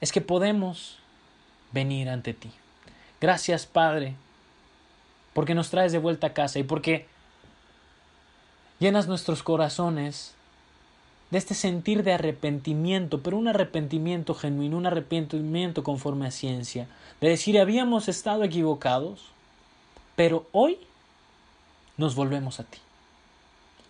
[0.00, 0.98] es que podemos
[1.70, 2.50] venir ante ti.
[3.20, 4.16] Gracias, Padre,
[5.32, 7.06] porque nos traes de vuelta a casa y porque
[8.80, 10.34] llenas nuestros corazones
[11.30, 16.88] de este sentir de arrepentimiento, pero un arrepentimiento genuino, un arrepentimiento conforme a ciencia,
[17.20, 19.26] de decir habíamos estado equivocados,
[20.16, 20.78] pero hoy
[21.96, 22.78] nos volvemos a ti.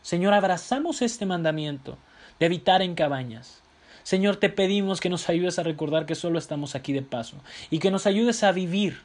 [0.06, 1.98] Señor, abrazamos este mandamiento
[2.38, 3.60] de habitar en cabañas.
[4.04, 7.38] Señor, te pedimos que nos ayudes a recordar que solo estamos aquí de paso
[7.70, 9.02] y que nos ayudes a vivir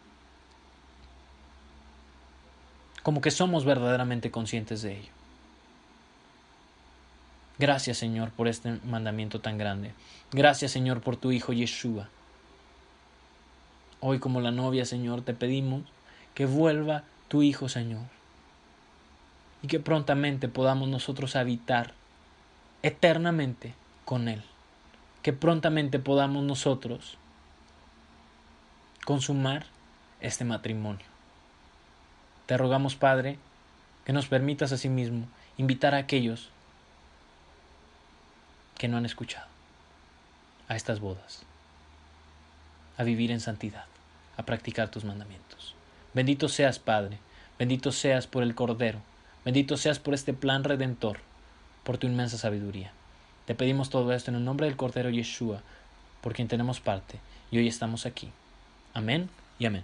[3.02, 5.12] como que somos verdaderamente conscientes de ello.
[7.58, 9.94] Gracias, Señor, por este mandamiento tan grande.
[10.32, 12.10] Gracias, Señor, por tu Hijo Yeshua.
[14.02, 15.82] Hoy como la novia, Señor, te pedimos
[16.36, 18.21] que vuelva tu Hijo, Señor
[19.62, 21.94] y que prontamente podamos nosotros habitar
[22.84, 23.74] eternamente
[24.06, 24.42] con Él.
[25.22, 27.18] Que prontamente podamos nosotros
[29.06, 29.66] consumar
[30.20, 31.06] este matrimonio.
[32.46, 33.38] Te rogamos, Padre,
[34.06, 35.28] que nos permitas asimismo
[35.58, 36.50] invitar a aquellos
[38.78, 39.46] que no han escuchado
[40.68, 41.44] a estas bodas,
[42.98, 43.86] a vivir en santidad,
[44.38, 45.76] a practicar tus mandamientos.
[46.14, 47.20] Bendito seas, Padre,
[47.60, 49.00] bendito seas por el Cordero,
[49.46, 51.20] bendito seas por este plan redentor,
[51.84, 52.92] por tu inmensa sabiduría.
[53.46, 55.62] Te pedimos todo esto en el nombre del Cordero Yeshua,
[56.22, 57.20] por quien tenemos parte,
[57.50, 58.32] y hoy estamos aquí.
[58.94, 59.84] Amén y amén.